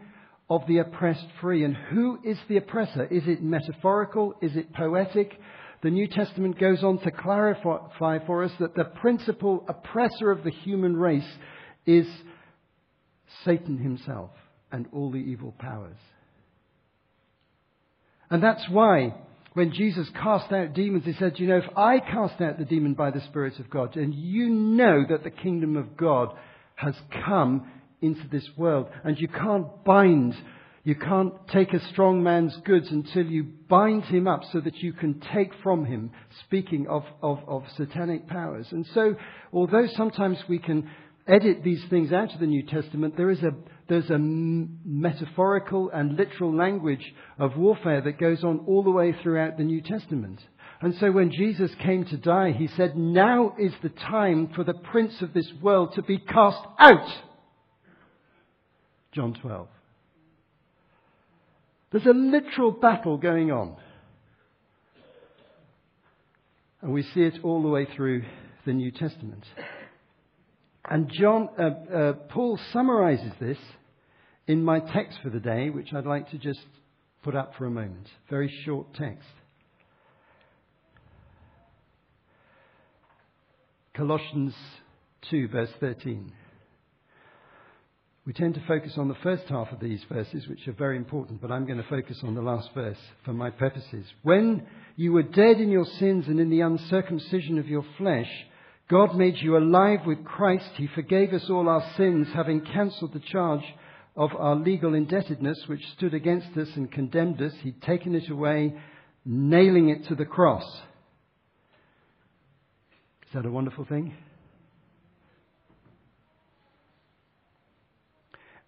of 0.50 0.66
the 0.68 0.80
oppressed 0.80 1.28
free. 1.42 1.64
And 1.64 1.76
who 1.76 2.20
is 2.24 2.38
the 2.48 2.58
oppressor? 2.58 3.06
Is 3.06 3.24
it 3.28 3.44
metaphorical? 3.44 4.36
Is 4.42 4.56
it 4.56 4.74
poetic? 4.74 5.40
The 5.84 5.90
New 5.92 6.08
Testament 6.08 6.60
goes 6.60 6.84
on 6.84 7.00
to 7.00 7.12
clarify 7.12 8.26
for 8.26 8.44
us 8.44 8.52
that 8.60 8.76
the 8.76 8.86
principal 8.86 9.66
oppressor 9.68 10.32
of 10.32 10.44
the 10.44 10.52
human 10.52 10.96
race 10.96 11.38
is 11.86 12.08
Satan 13.46 13.78
himself 13.78 14.32
and 14.72 14.88
all 14.92 15.12
the 15.12 15.18
evil 15.18 15.54
powers. 15.60 15.98
And 18.30 18.44
that's 18.44 18.68
why 18.70 19.14
when 19.58 19.74
Jesus 19.74 20.08
cast 20.22 20.52
out 20.52 20.74
demons, 20.74 21.06
he 21.06 21.14
said, 21.14 21.40
You 21.40 21.48
know, 21.48 21.58
if 21.58 21.78
I 21.78 22.00
cast 22.00 22.40
out 22.42 22.60
the 22.60 22.66
demon 22.66 22.94
by 22.94 23.10
the 23.10 23.22
Spirit 23.22 23.58
of 23.60 23.72
God, 23.72 23.96
and 23.96 24.14
you 24.14 24.50
know 24.50 25.04
that 25.10 25.24
the 25.24 25.32
kingdom 25.32 25.76
of 25.76 25.98
God 25.98 26.30
has 26.76 26.94
come 27.26 27.72
into 28.00 28.28
this 28.32 28.48
world, 28.56 28.88
and 29.04 29.20
you 29.20 29.28
can't 29.28 29.84
bind, 29.84 30.36
you 30.84 30.94
can't 30.94 31.34
take 31.48 31.74
a 31.74 31.84
strong 31.88 32.22
man's 32.22 32.56
goods 32.66 32.92
until 32.92 33.26
you 33.26 33.46
bind 33.68 34.04
him 34.04 34.28
up 34.28 34.44
so 34.52 34.60
that 34.60 34.78
you 34.78 34.94
can 34.94 35.20
take 35.34 35.52
from 35.64 35.86
him, 35.86 36.12
speaking 36.46 36.86
of, 36.88 37.04
of, 37.24 37.40
of 37.48 37.64
satanic 37.78 38.28
powers. 38.28 38.68
And 38.70 38.86
so, 38.94 39.16
although 39.52 39.88
sometimes 39.96 40.38
we 40.48 40.60
can 40.60 40.88
edit 41.28 41.64
these 41.64 41.84
things 41.90 42.14
out 42.14 42.32
of 42.32 42.40
the 42.40 42.46
New 42.46 42.64
Testament, 42.64 43.18
there 43.18 43.32
is 43.32 43.42
a, 43.42 43.56
there's 43.90 44.10
a 44.10 44.18
metaphorical 44.18 45.90
and 45.90 46.18
literal 46.18 46.56
language 46.56 47.14
of 47.40 47.58
warfare 47.58 48.02
that 48.02 48.20
goes 48.20 48.44
on 48.44 48.60
all 48.68 48.84
the 48.84 48.92
way 48.92 49.14
throughout 49.14 49.58
the 49.58 49.64
New 49.64 49.82
Testament. 49.82 50.42
And 50.82 50.94
so 51.00 51.12
when 51.12 51.32
Jesus 51.32 51.72
came 51.82 52.06
to 52.06 52.18
die, 52.18 52.52
he 52.52 52.68
said, 52.68 52.98
Now 52.98 53.56
is 53.58 53.74
the 53.82 53.90
time 53.90 54.52
for 54.56 54.64
the 54.64 54.74
prince 54.74 55.22
of 55.22 55.34
this 55.34 55.52
world 55.62 55.94
to 55.96 56.04
be 56.04 56.20
cast 56.20 56.64
out. 56.78 57.10
John 59.14 59.36
12. 59.42 59.68
There's 61.92 62.06
a 62.06 62.12
literal 62.12 62.72
battle 62.72 63.18
going 63.18 63.52
on. 63.52 63.78
And 66.82 66.94
we 66.94 67.02
see 67.02 67.22
it 67.22 67.40
all 67.44 67.64
the 67.64 67.70
way 67.70 67.88
through 67.96 68.24
the 68.66 68.74
New 68.74 68.92
Testament. 68.92 69.46
And 70.88 71.12
John, 71.12 71.50
uh, 71.60 71.94
uh, 71.94 72.14
Paul 72.30 72.58
summarizes 72.72 73.34
this 73.40 73.58
in 74.48 74.64
my 74.64 74.80
text 74.80 75.20
for 75.22 75.30
the 75.30 75.40
day, 75.40 75.70
which 75.70 75.94
I'd 75.94 76.06
like 76.06 76.32
to 76.32 76.38
just 76.38 76.62
put 77.24 77.36
up 77.36 77.54
for 77.58 77.66
a 77.66 77.72
moment. 77.72 78.08
Very 78.30 78.52
short 78.64 78.94
text. 78.94 79.28
Colossians 83.94 84.54
2, 85.30 85.50
verse 85.50 85.72
13. 85.82 86.32
We 88.26 88.34
tend 88.34 88.54
to 88.56 88.64
focus 88.68 88.94
on 88.98 89.08
the 89.08 89.16
first 89.24 89.44
half 89.50 89.72
of 89.72 89.80
these 89.80 90.02
verses, 90.12 90.48
which 90.48 90.68
are 90.68 90.74
very 90.74 90.98
important, 90.98 91.42
but 91.42 91.52
I'm 91.52 91.66
going 91.66 91.82
to 91.82 91.90
focus 91.90 92.20
on 92.24 92.36
the 92.36 92.42
last 92.42 92.70
verse 92.74 92.98
for 93.26 93.34
my 93.34 93.50
purposes. 93.50 94.06
When 94.22 94.68
you 94.96 95.14
were 95.14 95.24
dead 95.24 95.60
in 95.60 95.72
your 95.72 95.86
sins 95.86 96.26
and 96.28 96.40
in 96.40 96.50
the 96.50 96.62
uncircumcision 96.62 97.58
of 97.58 97.68
your 97.68 97.86
flesh, 97.98 98.30
God 98.90 99.16
made 99.16 99.36
you 99.38 99.58
alive 99.58 100.00
with 100.06 100.24
Christ. 100.24 100.70
He 100.76 100.88
forgave 100.88 101.34
us 101.34 101.50
all 101.50 101.68
our 101.68 101.84
sins, 101.98 102.28
having 102.34 102.62
cancelled 102.62 103.14
the 103.14 103.20
charge 103.20 103.64
of 104.16 104.32
our 104.36 104.56
legal 104.56 104.94
indebtedness, 104.94 105.64
which 105.68 105.86
stood 105.98 106.14
against 106.14 106.58
us 106.58 106.70
and 106.76 106.92
condemned 106.92 107.42
us. 107.42 107.52
He'd 107.62 107.82
taken 107.82 108.16
it 108.16 108.30
away, 108.30 108.76
nailing 109.26 109.90
it 109.90 110.08
to 110.08 110.16
the 110.16 110.26
cross. 110.26 110.64
Is 113.28 113.34
that 113.34 113.46
a 113.46 113.52
wonderful 113.52 113.84
thing? 113.84 114.16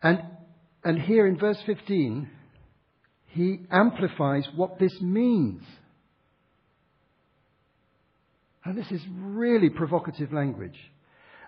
And, 0.03 0.21
and 0.84 1.01
here 1.01 1.27
in 1.27 1.38
verse 1.38 1.60
15, 1.65 2.29
he 3.27 3.62
amplifies 3.71 4.47
what 4.55 4.79
this 4.79 4.99
means. 5.01 5.63
This 8.75 8.91
is 8.91 9.01
really 9.19 9.69
provocative 9.69 10.34
language. 10.34 10.77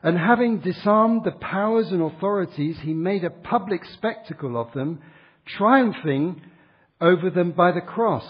And 0.04 0.18
having 0.18 0.60
disarmed 0.60 1.24
the 1.24 1.32
powers 1.32 1.88
and 1.92 2.02
authorities, 2.02 2.78
he 2.82 2.94
made 2.94 3.24
a 3.24 3.30
public 3.30 3.82
spectacle 3.94 4.60
of 4.60 4.74
them, 4.74 5.00
triumphing 5.46 6.42
over 7.00 7.30
them 7.30 7.52
by 7.52 7.72
the 7.72 7.82
cross. 7.82 8.26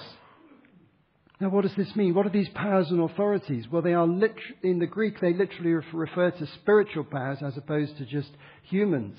Now, 1.40 1.50
what 1.50 1.64
does 1.64 1.76
this 1.76 1.96
mean? 1.96 2.14
What 2.14 2.26
are 2.26 2.32
these 2.32 2.50
powers 2.50 2.92
and 2.92 3.02
authorities? 3.02 3.66
Well, 3.72 3.82
they 3.82 3.94
are 3.94 4.06
lit- 4.06 4.36
in 4.62 4.80
the 4.80 4.86
Greek, 4.86 5.20
they 5.20 5.34
literally 5.34 5.72
refer 5.92 6.32
to 6.32 6.46
spiritual 6.62 7.04
powers 7.04 7.40
as 7.42 7.58
opposed 7.58 7.98
to 7.98 8.06
just 8.06 8.30
humans. 8.64 9.18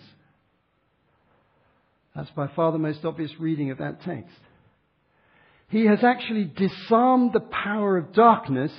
That's 2.14 2.30
by 2.30 2.48
far 2.48 2.70
the 2.72 2.78
most 2.78 3.04
obvious 3.04 3.32
reading 3.40 3.70
of 3.70 3.78
that 3.78 4.02
text. 4.02 4.36
He 5.68 5.86
has 5.86 6.04
actually 6.04 6.44
disarmed 6.44 7.32
the 7.32 7.40
power 7.40 7.96
of 7.96 8.12
darkness 8.12 8.72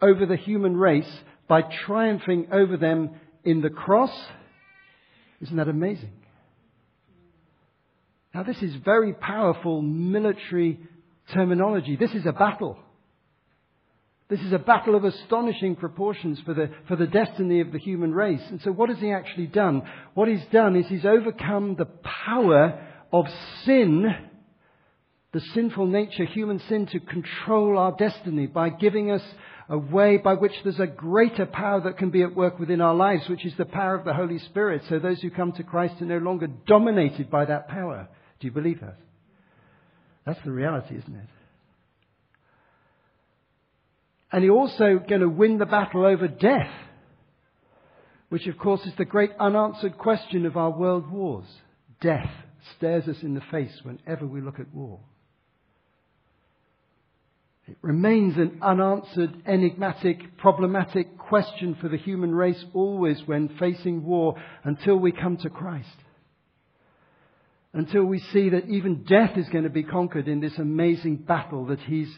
over 0.00 0.26
the 0.26 0.36
human 0.36 0.76
race 0.76 1.10
by 1.48 1.62
triumphing 1.62 2.48
over 2.52 2.76
them 2.76 3.10
in 3.44 3.60
the 3.60 3.70
cross. 3.70 4.12
Isn't 5.40 5.56
that 5.56 5.68
amazing? 5.68 6.12
Now, 8.34 8.42
this 8.42 8.62
is 8.62 8.74
very 8.84 9.14
powerful 9.14 9.82
military 9.82 10.78
terminology. 11.32 11.96
This 11.96 12.12
is 12.12 12.26
a 12.26 12.32
battle. 12.32 12.78
This 14.28 14.40
is 14.40 14.52
a 14.52 14.58
battle 14.58 14.94
of 14.94 15.04
astonishing 15.04 15.74
proportions 15.74 16.38
for 16.44 16.52
the, 16.52 16.70
for 16.86 16.96
the 16.96 17.06
destiny 17.06 17.60
of 17.60 17.72
the 17.72 17.78
human 17.78 18.12
race. 18.12 18.42
And 18.50 18.60
so, 18.60 18.70
what 18.70 18.90
has 18.90 18.98
he 18.98 19.10
actually 19.10 19.46
done? 19.46 19.82
What 20.12 20.28
he's 20.28 20.44
done 20.52 20.76
is 20.76 20.86
he's 20.86 21.06
overcome 21.06 21.76
the 21.76 21.88
power 22.26 22.86
of 23.10 23.24
sin 23.64 24.28
the 25.32 25.40
sinful 25.52 25.86
nature, 25.86 26.24
human 26.24 26.58
sin, 26.68 26.86
to 26.86 27.00
control 27.00 27.78
our 27.78 27.94
destiny 27.96 28.46
by 28.46 28.70
giving 28.70 29.10
us 29.10 29.22
a 29.68 29.76
way 29.76 30.16
by 30.16 30.34
which 30.34 30.52
there's 30.64 30.80
a 30.80 30.86
greater 30.86 31.44
power 31.44 31.82
that 31.82 31.98
can 31.98 32.10
be 32.10 32.22
at 32.22 32.34
work 32.34 32.58
within 32.58 32.80
our 32.80 32.94
lives, 32.94 33.28
which 33.28 33.44
is 33.44 33.52
the 33.58 33.66
power 33.66 33.94
of 33.94 34.04
the 34.04 34.14
Holy 34.14 34.38
Spirit. 34.38 34.82
So 34.88 34.98
those 34.98 35.20
who 35.20 35.30
come 35.30 35.52
to 35.52 35.62
Christ 35.62 36.00
are 36.00 36.06
no 36.06 36.18
longer 36.18 36.46
dominated 36.66 37.30
by 37.30 37.44
that 37.44 37.68
power. 37.68 38.08
Do 38.40 38.46
you 38.46 38.52
believe 38.52 38.80
that? 38.80 38.96
That's 40.24 40.42
the 40.44 40.52
reality, 40.52 40.96
isn't 40.96 41.14
it? 41.14 41.28
And 44.32 44.42
he's 44.42 44.50
also 44.50 45.00
going 45.06 45.20
to 45.20 45.28
win 45.28 45.58
the 45.58 45.66
battle 45.66 46.04
over 46.04 46.28
death, 46.28 46.70
which 48.28 48.46
of 48.46 48.58
course 48.58 48.84
is 48.86 48.92
the 48.96 49.04
great 49.04 49.30
unanswered 49.38 49.98
question 49.98 50.46
of 50.46 50.56
our 50.56 50.70
world 50.70 51.10
wars. 51.10 51.46
Death 52.00 52.30
stares 52.76 53.08
us 53.08 53.22
in 53.22 53.34
the 53.34 53.42
face 53.50 53.72
whenever 53.82 54.26
we 54.26 54.40
look 54.40 54.60
at 54.60 54.72
war. 54.74 55.00
It 57.68 57.76
remains 57.82 58.38
an 58.38 58.60
unanswered, 58.62 59.42
enigmatic, 59.46 60.38
problematic 60.38 61.18
question 61.18 61.76
for 61.78 61.90
the 61.90 61.98
human 61.98 62.34
race 62.34 62.64
always 62.72 63.20
when 63.26 63.50
facing 63.58 64.06
war 64.06 64.36
until 64.64 64.96
we 64.96 65.12
come 65.12 65.36
to 65.38 65.50
Christ. 65.50 65.86
Until 67.74 68.04
we 68.04 68.20
see 68.20 68.48
that 68.48 68.70
even 68.70 69.04
death 69.04 69.36
is 69.36 69.50
going 69.50 69.64
to 69.64 69.70
be 69.70 69.82
conquered 69.82 70.28
in 70.28 70.40
this 70.40 70.56
amazing 70.56 71.16
battle 71.16 71.66
that 71.66 71.80
He's 71.80 72.08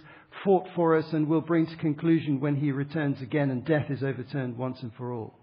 fought 0.45 0.69
for 0.77 0.97
us 0.97 1.07
and 1.13 1.27
will 1.27 1.41
bring 1.41 1.67
to 1.67 1.77
conclusion 1.79 2.39
when 2.39 2.55
He 2.55 2.71
returns 2.71 3.21
again 3.21 3.51
and 3.51 3.65
death 3.65 3.91
is 3.91 4.05
overturned 4.05 4.57
once 4.57 4.81
and 4.83 4.93
for 4.95 5.13
all. 5.13 5.35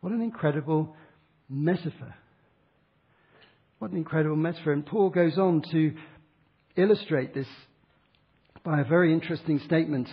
What 0.00 0.14
an 0.14 0.22
incredible 0.22 0.96
metaphor. 1.50 2.14
What 3.78 3.90
an 3.90 3.98
incredible 3.98 4.36
metaphor. 4.36 4.72
And 4.72 4.86
Paul 4.86 5.10
goes 5.10 5.36
on 5.36 5.62
to 5.72 5.94
illustrate 6.82 7.34
this 7.34 7.46
by 8.64 8.80
a 8.80 8.84
very 8.84 9.12
interesting 9.12 9.58
statement 9.60 10.08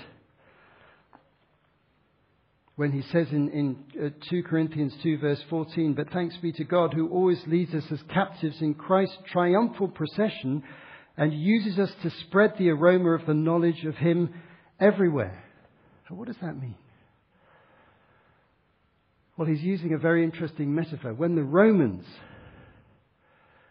when 2.77 2.91
he 2.91 3.01
says 3.11 3.27
in, 3.31 3.49
in 3.49 3.77
uh, 3.99 4.09
2 4.29 4.43
Corinthians 4.43 4.93
2, 5.01 5.17
verse 5.17 5.41
14, 5.49 5.95
But 5.95 6.11
thanks 6.11 6.37
be 6.37 6.51
to 6.53 6.63
God 6.63 6.93
who 6.93 7.09
always 7.09 7.41
leads 7.47 7.73
us 7.73 7.83
as 7.91 7.99
captives 8.13 8.61
in 8.61 8.75
Christ's 8.75 9.17
triumphal 9.31 9.87
procession 9.87 10.63
and 11.17 11.33
uses 11.33 11.79
us 11.79 11.91
to 12.03 12.11
spread 12.27 12.53
the 12.57 12.69
aroma 12.69 13.09
of 13.15 13.25
the 13.25 13.33
knowledge 13.33 13.83
of 13.83 13.95
Him 13.95 14.31
everywhere. 14.79 15.43
what 16.09 16.27
does 16.27 16.37
that 16.41 16.61
mean? 16.61 16.75
Well, 19.37 19.47
he's 19.47 19.61
using 19.61 19.93
a 19.93 19.99
very 19.99 20.23
interesting 20.23 20.73
metaphor. 20.73 21.13
When 21.13 21.35
the 21.35 21.43
Romans 21.43 22.05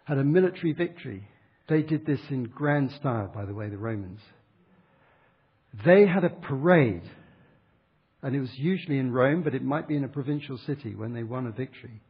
had 0.05 0.19
a 0.19 0.25
military 0.25 0.73
victory, 0.73 1.29
they 1.69 1.83
did 1.83 2.07
this 2.07 2.21
in 2.31 2.45
grand 2.45 2.93
style, 2.93 3.31
by 3.35 3.45
the 3.45 3.55
way, 3.55 3.69
the 3.69 3.79
Romans. 3.79 4.21
They 5.85 6.07
had 6.07 6.25
a 6.25 6.31
parade, 6.31 7.03
and 8.23 8.35
it 8.35 8.41
was 8.41 8.57
usually 8.57 8.99
in 8.99 9.13
Rome, 9.13 9.43
but 9.43 9.55
it 9.55 9.65
might 9.65 9.89
be 9.89 9.97
in 9.97 10.05
a 10.05 10.09
provincial 10.09 10.59
city 10.59 10.95
when 10.95 11.13
they 11.13 11.23
won 11.23 11.47
a 11.47 11.51
victory. 11.51 12.01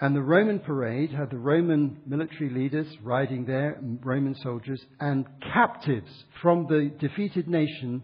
And 0.00 0.16
the 0.16 0.22
Roman 0.22 0.58
parade 0.58 1.12
had 1.12 1.30
the 1.30 1.38
Roman 1.38 2.00
military 2.04 2.50
leaders 2.50 2.88
riding 3.04 3.44
there, 3.44 3.78
Roman 4.02 4.34
soldiers, 4.42 4.84
and 4.98 5.24
captives 5.52 6.10
from 6.42 6.66
the 6.66 6.90
defeated 6.98 7.46
nation 7.48 8.02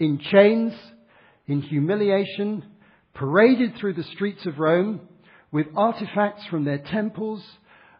in 0.00 0.18
chains, 0.18 0.72
in 1.46 1.62
humiliation, 1.62 2.64
paraded 3.14 3.76
through 3.76 3.94
the 3.94 4.02
streets 4.02 4.44
of 4.44 4.58
Rome 4.58 5.02
with 5.52 5.68
artifacts 5.76 6.44
from 6.50 6.64
their 6.64 6.78
temples, 6.78 7.44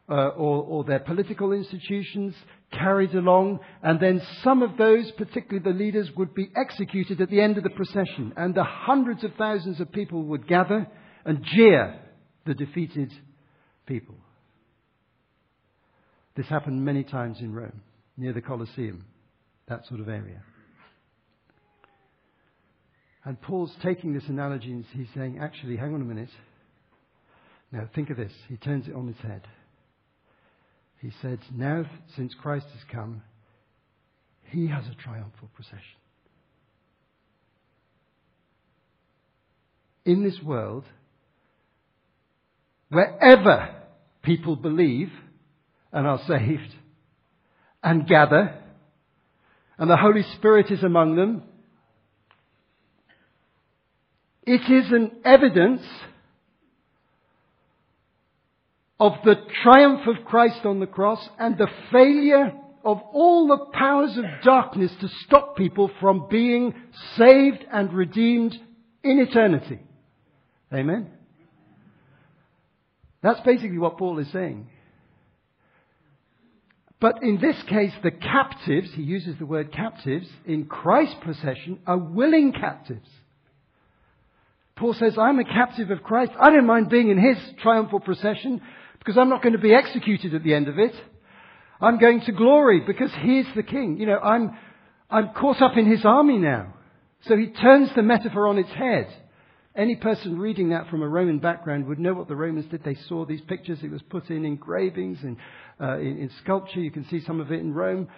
uh, 0.09 0.29
or, 0.29 0.63
or 0.63 0.85
their 0.85 1.01
political 1.01 1.53
institutions 1.53 2.35
carried 2.73 3.15
along, 3.15 3.61
and 3.83 3.99
then 4.01 4.23
some 4.43 4.63
of 4.63 4.77
those, 4.77 5.11
particularly 5.13 5.65
the 5.65 5.77
leaders, 5.77 6.11
would 6.17 6.35
be 6.35 6.51
executed 6.57 7.21
at 7.21 7.31
the 7.31 7.41
end 7.41 7.57
of 7.57 7.65
the 7.65 7.71
procession, 7.71 8.33
and 8.37 8.55
the 8.55 8.65
hundreds 8.65 9.25
of 9.25 9.33
thousands 9.37 9.81
of 9.81 9.91
people 9.93 10.23
would 10.23 10.47
gather 10.47 10.87
and 11.25 11.45
jeer 11.45 11.99
the 12.45 12.55
defeated 12.55 13.13
people. 13.87 14.15
This 16.37 16.47
happened 16.47 16.85
many 16.85 17.03
times 17.03 17.39
in 17.41 17.53
Rome, 17.53 17.81
near 18.17 18.33
the 18.33 18.43
Colosseum, 18.43 19.07
that 19.69 19.87
sort 19.87 20.01
of 20.01 20.09
area. 20.09 20.43
And 23.25 23.41
Paul's 23.41 23.75
taking 23.83 24.13
this 24.13 24.29
analogy 24.29 24.71
and 24.71 24.85
he's 24.93 25.09
saying, 25.15 25.41
actually, 25.41 25.77
hang 25.77 25.95
on 25.95 26.01
a 26.01 26.05
minute. 26.05 26.31
Now, 27.73 27.89
think 27.93 28.11
of 28.11 28.17
this. 28.17 28.33
He 28.49 28.57
turns 28.57 28.87
it 28.87 28.95
on 28.95 29.09
its 29.09 29.21
head. 29.21 29.43
He 31.07 31.13
said, 31.23 31.39
now, 31.55 31.85
since 32.17 32.35
Christ 32.35 32.67
has 32.73 32.83
come, 32.91 33.23
he 34.51 34.67
has 34.67 34.83
a 34.89 34.95
triumphal 35.01 35.49
procession. 35.55 35.79
In 40.05 40.25
this 40.25 40.43
world, 40.43 40.83
wherever 42.89 43.73
people 44.25 44.57
believe 44.57 45.13
and 45.93 46.09
are 46.09 46.19
saved 46.27 46.75
and 47.85 48.09
gather, 48.09 48.61
and 49.79 49.89
the 49.89 49.97
Holy 49.97 50.25
Spirit 50.35 50.73
is 50.73 50.83
among 50.83 51.15
them, 51.15 51.45
it 54.43 54.69
is 54.69 54.91
an 54.91 55.13
evidence 55.25 55.83
of 58.99 59.13
the 59.25 59.37
triumph 59.63 60.07
of 60.07 60.25
Christ 60.25 60.65
on 60.65 60.81
the 60.81 60.87
cross 60.87 61.27
and 61.39 61.59
the 61.59 61.69
failure 61.93 62.53
of 62.85 63.01
all 63.13 63.49
the 63.49 63.67
powers 63.73 64.17
of 64.17 64.25
darkness 64.43 64.93
to 65.01 65.09
stop 65.27 65.57
people 65.57 65.91
from 66.01 66.29
being 66.31 66.73
saved 67.17 67.65
and 67.73 67.93
redeemed 67.93 68.55
in 69.03 69.19
eternity. 69.19 69.81
Amen? 70.73 71.11
That's 73.23 73.41
basically 73.41 73.79
what 73.79 73.99
Paul 73.99 74.19
is 74.21 74.31
saying. 74.31 74.69
But 77.01 77.23
in 77.23 77.39
this 77.41 77.61
case, 77.69 77.93
the 78.03 78.11
captives, 78.11 78.91
he 78.95 79.03
uses 79.03 79.37
the 79.39 79.47
word 79.47 79.73
captives, 79.73 80.29
in 80.47 80.65
Christ's 80.65 81.17
procession 81.21 81.81
are 81.87 81.99
willing 81.99 82.53
captives. 82.53 83.09
Paul 84.77 84.95
says, 84.95 85.17
I'm 85.19 85.39
a 85.39 85.45
captive 85.45 85.91
of 85.91 86.03
Christ. 86.03 86.33
I 86.39 86.51
don't 86.51 86.67
mind 86.67 86.89
being 86.89 87.11
in 87.11 87.19
his 87.19 87.37
triumphal 87.63 88.01
procession 88.01 88.63
because 88.99 89.17
I'm 89.17 89.29
not 89.29 89.43
going 89.43 89.55
to 89.55 89.59
be 89.59 89.75
executed 89.75 90.35
at 90.35 90.43
the 90.43 90.55
end 90.55 90.69
of 90.69 90.79
it. 90.79 90.95
I'm 91.81 91.99
going 91.99 92.23
to 92.23 92.33
glory 92.33 92.81
because 92.87 93.11
he 93.23 93.41
is 93.41 93.47
the 93.55 93.63
king. 93.63 93.99
You 93.99 94.07
know, 94.07 94.19
I'm, 94.19 94.57
I'm 95.11 95.31
caught 95.35 95.61
up 95.61 95.77
in 95.77 95.91
his 95.91 96.05
army 96.05 96.39
now. 96.39 96.75
So 97.23 97.37
he 97.37 97.49
turns 97.49 97.91
the 97.95 98.03
metaphor 98.03 98.47
on 98.49 98.59
its 98.59 98.71
head. 98.71 99.09
Any 99.75 99.97
person 99.97 100.39
reading 100.39 100.71
that 100.71 100.89
from 100.89 101.03
a 101.03 101.09
Roman 101.09 101.39
background 101.39 101.87
would 101.87 101.99
know 101.99 102.15
what 102.15 102.29
the 102.29 102.37
Romans 102.37 102.65
did. 102.71 102.83
They 102.83 102.97
saw 103.09 103.27
these 103.27 103.43
pictures. 103.43 103.79
It 103.83 103.91
was 103.91 104.01
put 104.03 104.31
in 104.31 104.45
engravings 104.45 105.19
and 105.23 105.37
uh, 105.81 105.99
in, 105.99 106.19
in 106.19 106.31
sculpture. 106.43 106.81
You 106.81 106.91
can 106.91 107.07
see 107.09 107.21
some 107.27 107.41
of 107.41 107.53
it 107.53 107.61
in 107.61 107.75
Rome. 107.75 108.09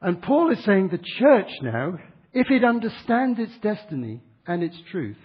And 0.00 0.22
Paul 0.22 0.52
is 0.52 0.64
saying 0.64 0.88
the 0.88 0.98
church 0.98 1.50
now, 1.62 1.98
if 2.32 2.50
it 2.50 2.64
understands 2.64 3.40
its 3.40 3.52
destiny, 3.60 4.20
and 4.46 4.62
its 4.62 4.76
truth 4.90 5.16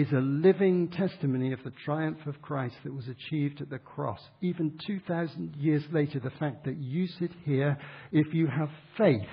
is 0.00 0.12
a 0.12 0.20
living 0.20 0.88
testimony 0.88 1.52
of 1.52 1.62
the 1.62 1.72
triumph 1.84 2.26
of 2.26 2.40
Christ 2.40 2.76
that 2.84 2.94
was 2.94 3.06
achieved 3.06 3.60
at 3.60 3.68
the 3.68 3.78
cross. 3.78 4.20
Even 4.40 4.78
2,000 4.86 5.56
years 5.56 5.82
later, 5.92 6.18
the 6.18 6.30
fact 6.30 6.64
that 6.64 6.78
you 6.78 7.06
sit 7.06 7.30
here, 7.44 7.76
if 8.10 8.32
you 8.32 8.46
have 8.46 8.70
faith, 8.96 9.28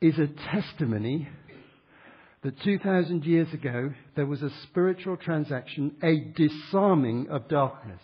is 0.00 0.18
a 0.18 0.28
testimony 0.50 1.28
that 2.42 2.58
2,000 2.62 3.24
years 3.24 3.52
ago 3.52 3.92
there 4.16 4.26
was 4.26 4.42
a 4.42 4.50
spiritual 4.64 5.18
transaction, 5.18 5.94
a 6.02 6.32
disarming 6.34 7.28
of 7.28 7.48
darkness. 7.48 8.00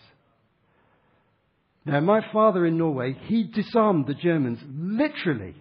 Now, 1.85 2.01
my 2.01 2.21
father 2.31 2.67
in 2.67 2.77
Norway, 2.77 3.17
he 3.25 3.45
disarmed 3.45 4.05
the 4.05 4.13
Germans 4.13 4.59
literally 4.69 5.55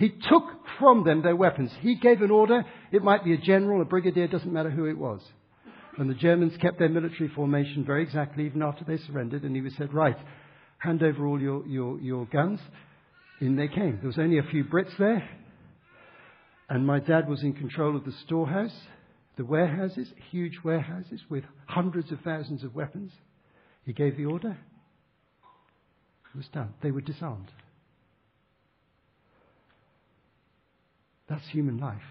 he 0.00 0.08
took 0.08 0.44
from 0.78 1.04
them 1.04 1.20
their 1.20 1.36
weapons. 1.36 1.70
He 1.80 1.94
gave 1.94 2.22
an 2.22 2.30
order. 2.30 2.64
It 2.90 3.04
might 3.04 3.22
be 3.22 3.34
a 3.34 3.36
general, 3.36 3.82
a 3.82 3.84
brigadier, 3.84 4.28
doesn't 4.28 4.50
matter 4.50 4.70
who 4.70 4.86
it 4.86 4.96
was. 4.96 5.20
And 5.98 6.08
the 6.08 6.14
Germans 6.14 6.54
kept 6.56 6.78
their 6.78 6.88
military 6.88 7.28
formation 7.28 7.84
very 7.84 8.02
exactly 8.02 8.46
even 8.46 8.62
after 8.62 8.82
they 8.82 8.96
surrendered. 8.96 9.42
And 9.42 9.54
he 9.54 9.60
was 9.60 9.74
said, 9.76 9.92
right, 9.92 10.16
hand 10.78 11.02
over 11.02 11.26
all 11.26 11.38
your, 11.38 11.66
your, 11.66 12.00
your 12.00 12.24
guns. 12.24 12.60
In 13.42 13.56
they 13.56 13.68
came. 13.68 13.98
There 14.00 14.06
was 14.06 14.18
only 14.18 14.38
a 14.38 14.42
few 14.42 14.64
Brits 14.64 14.96
there. 14.98 15.28
And 16.70 16.86
my 16.86 17.00
dad 17.00 17.28
was 17.28 17.42
in 17.42 17.52
control 17.52 17.94
of 17.94 18.06
the 18.06 18.14
storehouse, 18.24 18.74
the 19.36 19.44
warehouses, 19.44 20.08
huge 20.30 20.60
warehouses 20.64 21.20
with 21.28 21.44
hundreds 21.66 22.10
of 22.10 22.20
thousands 22.22 22.64
of 22.64 22.74
weapons. 22.74 23.12
He 23.84 23.92
gave 23.92 24.16
the 24.16 24.24
order. 24.24 24.56
It 26.32 26.36
was 26.38 26.48
done. 26.54 26.72
They 26.82 26.90
were 26.90 27.02
disarmed. 27.02 27.50
That's 31.30 31.46
human 31.52 31.78
life. 31.78 32.02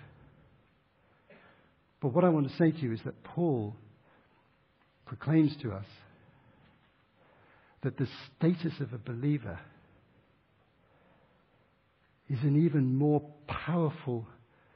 But 2.02 2.14
what 2.14 2.24
I 2.24 2.30
want 2.30 2.50
to 2.50 2.58
say 2.58 2.72
to 2.72 2.78
you 2.80 2.94
is 2.94 3.02
that 3.04 3.22
Paul 3.24 3.76
proclaims 5.06 5.56
to 5.62 5.74
us 5.74 5.86
that 7.84 7.98
the 7.98 8.08
status 8.38 8.80
of 8.80 8.94
a 8.94 8.98
believer 8.98 9.60
is 12.30 12.40
an 12.44 12.66
even 12.66 12.96
more 12.96 13.22
powerful, 13.48 14.26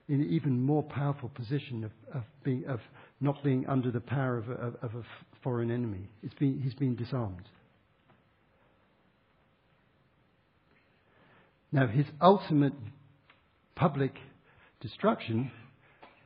in 0.09 0.27
even 0.29 0.61
more 0.61 0.83
powerful 0.83 1.29
position 1.29 1.85
of, 1.85 1.91
of, 2.13 2.23
being, 2.43 2.65
of 2.67 2.81
not 3.21 3.41
being 3.43 3.65
under 3.67 3.91
the 3.91 4.01
power 4.01 4.37
of 4.37 4.49
a, 4.49 4.85
of 4.85 4.95
a 4.95 5.03
foreign 5.41 5.71
enemy. 5.71 6.09
Been, 6.37 6.59
he's 6.59 6.73
been 6.73 6.95
disarmed. 6.95 7.47
Now, 11.71 11.87
his 11.87 12.05
ultimate 12.21 12.73
public 13.75 14.13
Destruction 14.83 15.49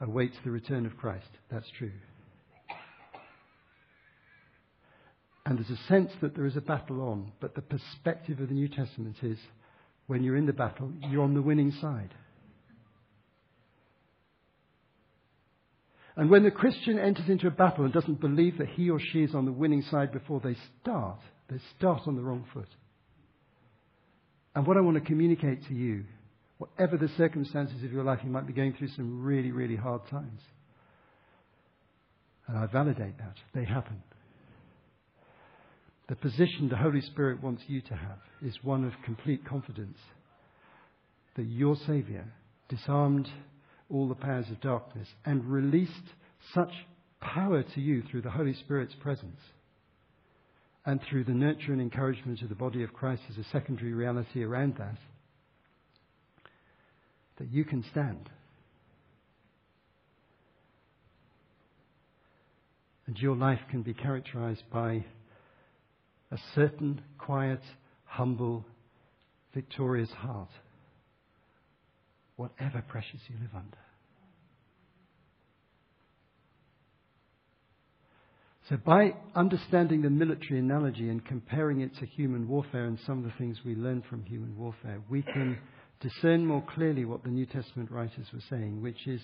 awaits 0.02 0.36
the 0.44 0.50
return 0.50 0.88
of 0.88 0.98
Christ. 0.98 1.30
That's 1.52 1.70
true. 1.78 1.92
And 5.46 5.60
there's 5.60 5.70
a 5.70 5.88
sense 5.88 6.12
that 6.22 6.36
there 6.36 6.48
is 6.48 6.58
a 6.58 6.62
battle 6.62 7.02
on, 7.02 7.32
but 7.40 7.54
the 7.54 7.62
perspective 7.62 8.40
of 8.40 8.48
the 8.48 8.56
New 8.56 8.68
Testament 8.68 9.18
is 9.22 9.38
when 10.08 10.24
you're 10.24 10.36
in 10.36 10.48
the 10.48 10.54
battle, 10.54 10.92
you're 11.08 11.24
on 11.24 11.36
the 11.36 11.42
winning 11.42 11.72
side. 11.80 12.16
And 16.16 16.32
when 16.32 16.44
the 16.44 16.50
Christian 16.50 16.98
enters 16.98 17.30
into 17.30 17.46
a 17.46 17.52
battle 17.52 17.86
and 17.86 17.94
doesn't 17.94 18.20
believe 18.20 18.58
that 18.58 18.70
he 18.70 18.90
or 18.90 19.00
she 19.00 19.20
is 19.20 19.36
on 19.36 19.46
the 19.46 19.52
winning 19.52 19.84
side 19.84 20.12
before 20.12 20.42
they 20.44 20.58
start, 20.82 21.20
they 21.48 21.60
start 21.78 22.02
on 22.08 22.16
the 22.16 22.24
wrong 22.24 22.44
foot. 22.56 22.70
And 24.56 24.66
what 24.66 24.78
I 24.78 24.82
want 24.82 24.96
to 24.98 25.02
communicate 25.02 25.68
to 25.68 25.76
you 25.76 26.06
Whatever 26.58 26.98
the 26.98 27.10
circumstances 27.18 27.84
of 27.84 27.92
your 27.92 28.04
life, 28.04 28.20
you 28.24 28.30
might 28.30 28.48
be 28.48 28.54
going 28.54 28.74
through 28.74 28.90
some 28.90 29.24
really, 29.24 29.52
really 29.52 29.76
hard 29.76 30.02
times. 30.10 30.42
And 32.48 32.58
I 32.58 32.66
validate 32.66 33.18
that. 33.20 33.36
They 33.54 33.66
happen. 33.66 34.02
The 36.10 36.16
position 36.16 36.70
the 36.70 36.78
Holy 36.78 37.02
Spirit 37.02 37.44
wants 37.44 37.64
you 37.68 37.82
to 37.82 37.94
have 37.94 38.20
is 38.42 38.56
one 38.64 38.86
of 38.86 38.94
complete 39.04 39.46
confidence 39.46 39.98
that 41.36 41.44
your 41.44 41.76
Saviour 41.86 42.26
disarmed 42.70 43.28
all 43.90 44.08
the 44.08 44.16
powers 44.16 44.50
of 44.50 44.62
darkness 44.62 45.08
and 45.26 45.46
released 45.46 45.92
such 46.54 46.72
power 47.20 47.62
to 47.62 47.82
you 47.82 48.04
through 48.10 48.22
the 48.22 48.30
Holy 48.30 48.54
Spirit's 48.54 48.96
presence 48.96 49.40
and 50.86 51.02
through 51.02 51.26
the 51.26 51.32
nurture 51.32 51.74
and 51.74 51.82
encouragement 51.82 52.42
of 52.42 52.50
the 52.50 52.56
body 52.56 52.84
of 52.84 52.94
Christ 52.94 53.24
as 53.30 53.38
a 53.38 53.50
secondary 53.50 53.94
reality 53.94 54.44
around 54.44 54.78
that 54.78 54.98
that 57.38 57.52
you 57.52 57.64
can 57.64 57.84
stand. 57.92 58.30
And 63.06 63.18
your 63.18 63.36
life 63.36 63.60
can 63.70 63.84
be 63.84 63.94
characterized 63.94 64.64
by 64.72 65.06
a 66.32 66.38
certain 66.56 67.02
quiet, 67.18 67.62
humble, 68.06 68.66
victorious 69.54 70.10
heart, 70.12 70.50
whatever 72.36 72.84
pressures 72.88 73.22
you 73.28 73.36
live 73.42 73.56
under. 73.56 73.78
So, 78.70 78.76
by 78.76 79.16
understanding 79.34 80.02
the 80.02 80.10
military 80.10 80.60
analogy 80.60 81.08
and 81.08 81.26
comparing 81.26 81.80
it 81.80 81.96
to 82.00 82.06
human 82.06 82.50
warfare 82.50 82.84
and 82.84 83.00
some 83.08 83.20
of 83.20 83.24
the 83.24 83.32
things 83.38 83.60
we 83.66 83.76
learn 83.76 84.04
from 84.10 84.26
human 84.26 84.58
warfare, 84.58 85.00
we 85.10 85.22
can 85.22 85.58
discern 86.00 86.46
more 86.46 86.64
clearly 86.76 87.06
what 87.06 87.24
the 87.24 87.30
New 87.30 87.46
Testament 87.46 87.92
writers 87.92 88.28
were 88.34 88.44
saying, 88.50 88.82
which 88.82 89.08
is 89.08 89.22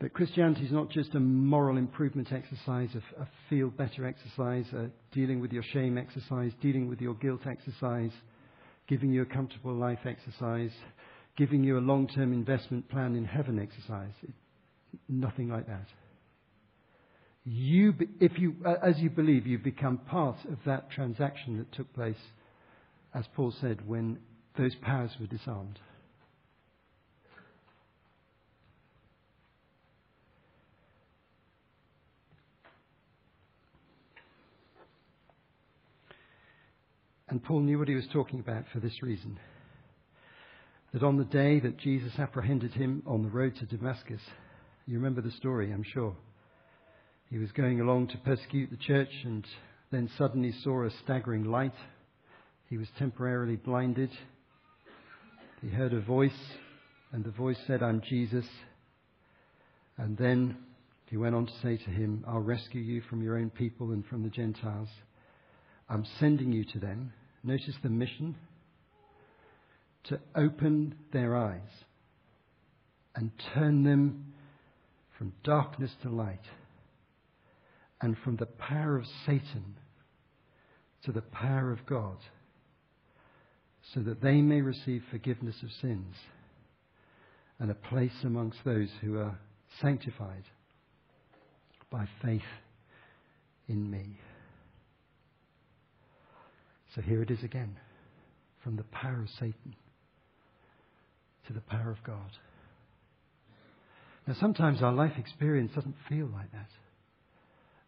that 0.00 0.12
Christianity 0.14 0.64
is 0.64 0.72
not 0.72 0.90
just 0.90 1.14
a 1.14 1.20
moral 1.20 1.76
improvement 1.76 2.32
exercise, 2.32 2.88
a, 2.94 3.22
a 3.22 3.28
feel 3.48 3.68
better 3.70 4.06
exercise, 4.06 4.64
a 4.72 4.88
dealing 5.14 5.40
with 5.40 5.52
your 5.52 5.62
shame 5.72 5.96
exercise, 5.96 6.52
dealing 6.60 6.88
with 6.88 7.00
your 7.00 7.14
guilt 7.14 7.42
exercise, 7.46 8.10
giving 8.88 9.12
you 9.12 9.22
a 9.22 9.26
comfortable 9.26 9.74
life 9.74 10.00
exercise, 10.04 10.72
giving 11.36 11.62
you 11.62 11.78
a 11.78 11.80
long 11.80 12.08
term 12.08 12.32
investment 12.32 12.88
plan 12.88 13.14
in 13.14 13.24
heaven 13.24 13.58
exercise. 13.58 14.12
It, 14.22 14.34
nothing 15.08 15.48
like 15.48 15.66
that. 15.68 15.86
you, 17.44 17.94
if 18.20 18.38
you, 18.38 18.56
as 18.82 18.98
you 18.98 19.10
believe, 19.10 19.46
you 19.46 19.58
become 19.58 19.98
part 19.98 20.36
of 20.50 20.58
that 20.66 20.90
transaction 20.90 21.58
that 21.58 21.72
took 21.72 21.92
place, 21.94 22.16
as 23.14 23.24
Paul 23.34 23.54
said, 23.60 23.86
when 23.86 24.18
those 24.56 24.74
powers 24.76 25.10
were 25.18 25.26
disarmed. 25.26 25.78
And 37.32 37.42
Paul 37.42 37.60
knew 37.60 37.78
what 37.78 37.88
he 37.88 37.94
was 37.94 38.06
talking 38.12 38.40
about 38.40 38.64
for 38.74 38.78
this 38.78 39.02
reason. 39.02 39.38
That 40.92 41.02
on 41.02 41.16
the 41.16 41.24
day 41.24 41.60
that 41.60 41.78
Jesus 41.78 42.12
apprehended 42.18 42.72
him 42.72 43.02
on 43.06 43.22
the 43.22 43.30
road 43.30 43.56
to 43.56 43.64
Damascus, 43.64 44.20
you 44.86 44.98
remember 44.98 45.22
the 45.22 45.30
story, 45.30 45.72
I'm 45.72 45.82
sure. 45.94 46.14
He 47.30 47.38
was 47.38 47.50
going 47.52 47.80
along 47.80 48.08
to 48.08 48.18
persecute 48.18 48.68
the 48.70 48.76
church 48.76 49.08
and 49.24 49.46
then 49.90 50.10
suddenly 50.18 50.52
saw 50.62 50.84
a 50.84 50.90
staggering 51.02 51.44
light. 51.44 51.72
He 52.68 52.76
was 52.76 52.88
temporarily 52.98 53.56
blinded. 53.56 54.10
He 55.62 55.68
heard 55.68 55.94
a 55.94 56.00
voice, 56.00 56.32
and 57.12 57.24
the 57.24 57.30
voice 57.30 57.58
said, 57.66 57.82
I'm 57.82 58.02
Jesus. 58.02 58.44
And 59.96 60.16
then 60.18 60.58
he 61.06 61.16
went 61.16 61.34
on 61.34 61.46
to 61.46 61.52
say 61.62 61.78
to 61.78 61.90
him, 61.90 62.24
I'll 62.28 62.40
rescue 62.40 62.82
you 62.82 63.00
from 63.08 63.22
your 63.22 63.38
own 63.38 63.48
people 63.48 63.92
and 63.92 64.04
from 64.04 64.22
the 64.22 64.28
Gentiles. 64.28 64.88
I'm 65.88 66.04
sending 66.18 66.52
you 66.52 66.64
to 66.72 66.78
them 66.78 67.12
Notice 67.44 67.74
the 67.82 67.88
mission 67.88 68.36
to 70.04 70.20
open 70.36 70.94
their 71.12 71.36
eyes 71.36 71.60
and 73.16 73.32
turn 73.52 73.82
them 73.82 74.32
from 75.18 75.32
darkness 75.42 75.90
to 76.02 76.08
light 76.08 76.44
and 78.00 78.16
from 78.22 78.36
the 78.36 78.46
power 78.46 78.96
of 78.96 79.06
Satan 79.26 79.76
to 81.04 81.10
the 81.10 81.20
power 81.20 81.72
of 81.72 81.84
God 81.84 82.16
so 83.94 84.00
that 84.00 84.22
they 84.22 84.40
may 84.40 84.60
receive 84.60 85.02
forgiveness 85.10 85.56
of 85.62 85.70
sins 85.80 86.14
and 87.58 87.70
a 87.70 87.74
place 87.74 88.24
amongst 88.24 88.58
those 88.64 88.88
who 89.00 89.18
are 89.18 89.38
sanctified 89.80 90.44
by 91.90 92.06
faith 92.22 92.42
in 93.68 93.90
me. 93.90 94.18
So 96.94 97.00
here 97.00 97.22
it 97.22 97.30
is 97.30 97.42
again 97.42 97.76
from 98.62 98.76
the 98.76 98.84
power 98.84 99.22
of 99.22 99.28
Satan 99.38 99.74
to 101.46 101.52
the 101.52 101.60
power 101.60 101.90
of 101.90 102.02
God. 102.04 102.30
Now, 104.26 104.34
sometimes 104.38 104.82
our 104.82 104.92
life 104.92 105.12
experience 105.18 105.72
doesn't 105.74 105.96
feel 106.08 106.26
like 106.26 106.52
that. 106.52 106.68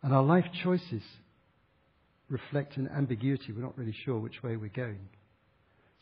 And 0.03 0.13
our 0.13 0.23
life 0.23 0.47
choices 0.63 1.03
reflect 2.29 2.77
an 2.77 2.89
ambiguity. 2.89 3.53
We're 3.53 3.63
not 3.63 3.79
really 3.79 3.95
sure 4.05 4.19
which 4.19 4.43
way 4.43 4.57
we're 4.57 4.69
going. 4.69 5.09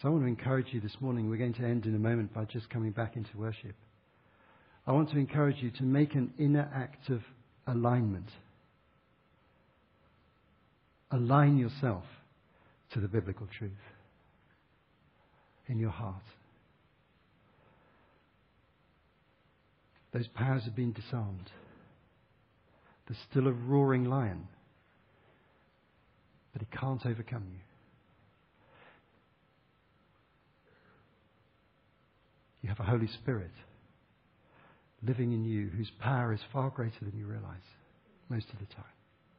So 0.02 0.08
I 0.08 0.10
want 0.10 0.24
to 0.24 0.28
encourage 0.28 0.66
you 0.72 0.80
this 0.80 0.96
morning. 0.98 1.30
We're 1.30 1.36
going 1.36 1.54
to 1.54 1.62
end 1.62 1.86
in 1.86 1.94
a 1.94 1.98
moment 1.98 2.34
by 2.34 2.44
just 2.44 2.68
coming 2.68 2.90
back 2.90 3.14
into 3.14 3.30
worship. 3.36 3.76
I 4.84 4.90
want 4.90 5.10
to 5.10 5.16
encourage 5.16 5.58
you 5.62 5.70
to 5.70 5.84
make 5.84 6.16
an 6.16 6.34
inner 6.40 6.68
act 6.74 7.08
of 7.08 7.20
alignment. 7.68 8.28
Align 11.12 11.56
yourself 11.56 12.02
to 12.94 13.00
the 13.00 13.06
biblical 13.06 13.46
truth 13.56 13.70
in 15.68 15.78
your 15.78 15.90
heart. 15.90 16.24
Those 20.12 20.26
powers 20.34 20.64
have 20.64 20.74
been 20.74 20.92
disarmed. 20.92 21.48
There's 23.06 23.20
still 23.30 23.46
a 23.46 23.52
roaring 23.52 24.06
lion, 24.06 24.48
but 26.52 26.62
he 26.62 26.76
can't 26.76 27.06
overcome 27.06 27.44
you. 27.52 27.60
Have 32.72 32.86
a 32.86 32.90
Holy 32.90 33.08
Spirit 33.08 33.50
living 35.06 35.32
in 35.32 35.44
you 35.44 35.68
whose 35.76 35.90
power 36.00 36.32
is 36.32 36.40
far 36.52 36.70
greater 36.70 36.94
than 37.02 37.12
you 37.18 37.26
realize 37.26 37.60
most 38.30 38.46
of 38.50 38.58
the 38.60 38.74
time. 38.74 38.84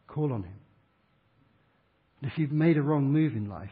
Call 0.07 0.31
on 0.31 0.43
him. 0.43 0.59
And 2.21 2.31
if 2.31 2.37
you've 2.37 2.51
made 2.51 2.77
a 2.77 2.81
wrong 2.81 3.11
move 3.11 3.33
in 3.33 3.49
life, 3.49 3.71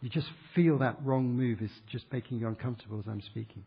you 0.00 0.08
just 0.08 0.28
feel 0.54 0.78
that 0.78 0.98
wrong 1.04 1.36
move 1.36 1.60
is 1.60 1.70
just 1.90 2.04
making 2.12 2.38
you 2.38 2.46
uncomfortable 2.46 3.00
as 3.00 3.06
I'm 3.08 3.22
speaking. 3.22 3.64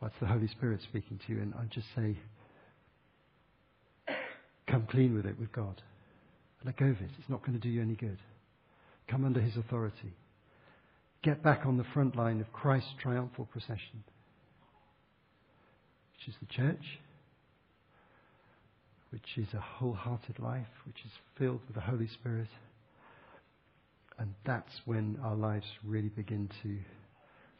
Well, 0.00 0.10
the 0.20 0.26
Holy 0.26 0.48
Spirit 0.48 0.80
speaking 0.82 1.20
to 1.24 1.32
you, 1.32 1.40
and 1.40 1.54
I 1.54 1.66
just 1.72 1.86
say, 1.94 2.16
come 4.66 4.88
clean 4.90 5.14
with 5.14 5.26
it 5.26 5.38
with 5.38 5.52
God. 5.52 5.80
Let 6.64 6.76
go 6.76 6.86
of 6.86 7.00
it. 7.00 7.10
It's 7.18 7.28
not 7.28 7.42
going 7.42 7.52
to 7.52 7.60
do 7.60 7.68
you 7.68 7.80
any 7.80 7.94
good. 7.94 8.18
Come 9.08 9.24
under 9.24 9.40
His 9.40 9.56
authority. 9.56 10.14
Get 11.22 11.42
back 11.42 11.66
on 11.66 11.76
the 11.76 11.84
front 11.92 12.16
line 12.16 12.40
of 12.40 12.52
Christ's 12.52 12.94
triumphal 13.02 13.46
procession, 13.46 14.04
which 16.12 16.28
is 16.28 16.34
the 16.40 16.46
church 16.46 17.00
which 19.10 19.36
is 19.36 19.52
a 19.54 19.60
wholehearted 19.60 20.38
life, 20.38 20.66
which 20.86 20.98
is 21.04 21.10
filled 21.36 21.60
with 21.66 21.74
the 21.74 21.80
Holy 21.80 22.08
Spirit. 22.08 22.48
And 24.18 24.34
that's 24.46 24.72
when 24.84 25.18
our 25.22 25.34
lives 25.34 25.66
really 25.84 26.08
begin 26.08 26.48
to 26.62 26.78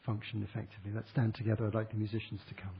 function 0.05 0.47
effectively. 0.49 0.91
Let's 0.93 1.09
stand 1.11 1.35
together. 1.35 1.67
I'd 1.67 1.75
like 1.75 1.91
the 1.91 1.97
musicians 1.97 2.41
to 2.47 2.53
come. 2.55 2.75